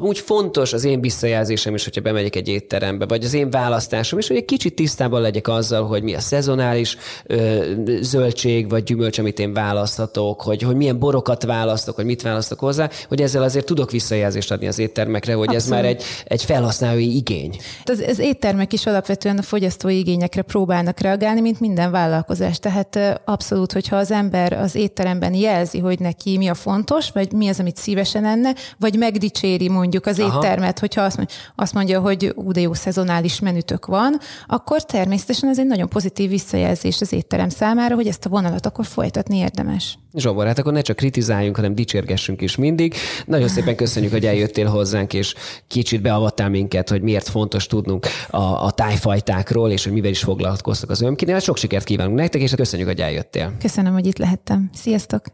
úgy 0.00 0.18
fontos 0.18 0.72
az 0.72 0.84
én 0.84 1.00
visszajelzésem 1.00 1.74
is, 1.74 1.84
hogyha 1.84 2.00
bemegyek 2.00 2.36
egy 2.36 2.48
étterembe, 2.48 3.06
vagy 3.06 3.24
az 3.24 3.34
én 3.34 3.50
választásom 3.50 4.18
is, 4.18 4.28
hogy 4.28 4.36
egy 4.36 4.44
kicsit 4.44 4.74
tisztában 4.74 5.20
legyek 5.20 5.48
azzal, 5.48 5.86
hogy 5.86 6.02
mi 6.02 6.14
a 6.14 6.20
szezonális 6.20 6.96
ö, 7.24 7.72
zöldség 8.00 8.70
vagy 8.70 8.82
gyümölcs, 8.82 9.18
amit 9.18 9.38
én 9.38 9.52
választhatok, 9.52 10.42
hogy, 10.42 10.62
hogy 10.62 10.76
milyen 10.76 10.98
borokat 10.98 11.42
választok, 11.44 11.94
hogy 11.94 12.04
mit 12.04 12.22
választok 12.22 12.58
hozzá, 12.58 12.90
hogy 13.08 13.22
ezzel 13.22 13.42
azért 13.42 13.66
tudok 13.66 13.90
visszajelzést 13.90 14.52
adni 14.52 14.66
az 14.66 14.78
éttermekre, 14.78 15.34
hogy 15.34 15.54
Abszolút. 15.54 15.64
ez 15.64 15.70
már 15.70 15.84
egy, 15.84 16.02
egy 16.24 16.44
felhasználói 16.44 17.16
igény. 17.16 17.56
Az, 17.84 18.04
az 18.08 18.18
éttermek 18.18 18.72
is 18.72 18.86
alapvetően 18.86 19.38
a 19.38 19.42
fogyasztói 19.42 19.98
igényekre 19.98 20.42
próbálnak 20.42 21.00
reagálni, 21.00 21.40
mint 21.40 21.60
minden 21.60 21.90
vállalkozás. 21.90 22.58
Tehát 22.58 23.20
abszolút, 23.24 23.72
hogyha 23.72 23.96
az 23.96 24.10
ember 24.10 24.52
az 24.52 24.74
étteremben 24.74 25.34
jelzi, 25.34 25.78
hogy 25.78 26.00
neki 26.00 26.36
mi 26.36 26.48
a 26.48 26.54
fontos, 26.54 27.10
vagy 27.10 27.32
mi 27.32 27.48
az 27.48 27.55
az, 27.56 27.62
amit 27.62 27.76
szívesen 27.76 28.24
enne, 28.24 28.54
vagy 28.78 28.96
megdicséri 28.96 29.68
mondjuk 29.68 30.06
az 30.06 30.18
Aha. 30.18 30.36
éttermet, 30.36 30.78
hogyha 30.78 31.02
azt 31.02 31.16
mondja, 31.16 31.36
azt 31.54 31.74
mondja, 31.74 32.00
hogy 32.00 32.32
ú, 32.34 32.52
de 32.52 32.60
jó 32.60 32.74
szezonális 32.74 33.40
menütök 33.40 33.86
van, 33.86 34.18
akkor 34.46 34.84
természetesen 34.84 35.48
ez 35.48 35.58
egy 35.58 35.66
nagyon 35.66 35.88
pozitív 35.88 36.30
visszajelzés 36.30 37.00
az 37.00 37.12
étterem 37.12 37.48
számára, 37.48 37.94
hogy 37.94 38.06
ezt 38.06 38.26
a 38.26 38.28
vonalat 38.28 38.66
akkor 38.66 38.86
folytatni 38.86 39.36
érdemes. 39.36 39.98
Zsomor, 40.14 40.46
hát 40.46 40.58
akkor 40.58 40.72
ne 40.72 40.80
csak 40.80 40.96
kritizáljunk, 40.96 41.56
hanem 41.56 41.74
dicsérgessünk 41.74 42.42
is 42.42 42.56
mindig. 42.56 42.94
Nagyon 43.26 43.48
szépen 43.48 43.76
köszönjük, 43.76 44.12
hogy 44.12 44.26
eljöttél 44.26 44.66
hozzánk, 44.66 45.14
és 45.14 45.34
kicsit 45.66 46.02
beavattál 46.02 46.48
minket, 46.48 46.88
hogy 46.88 47.02
miért 47.02 47.28
fontos 47.28 47.66
tudnunk 47.66 48.06
a, 48.30 48.64
a 48.64 48.70
tájfajtákról, 48.70 49.70
és 49.70 49.84
hogy 49.84 49.92
mivel 49.92 50.10
is 50.10 50.20
foglalkoztak 50.20 50.90
az 50.90 51.00
ömkinél. 51.00 51.38
Sok 51.38 51.56
sikert 51.56 51.84
kívánunk 51.84 52.16
nektek, 52.16 52.40
és 52.40 52.54
köszönjük, 52.54 52.88
hogy 52.88 53.00
eljöttél. 53.00 53.52
Köszönöm, 53.60 53.92
hogy 53.92 54.06
itt 54.06 54.18
lehettem. 54.18 54.70
Sziasztok! 54.74 55.26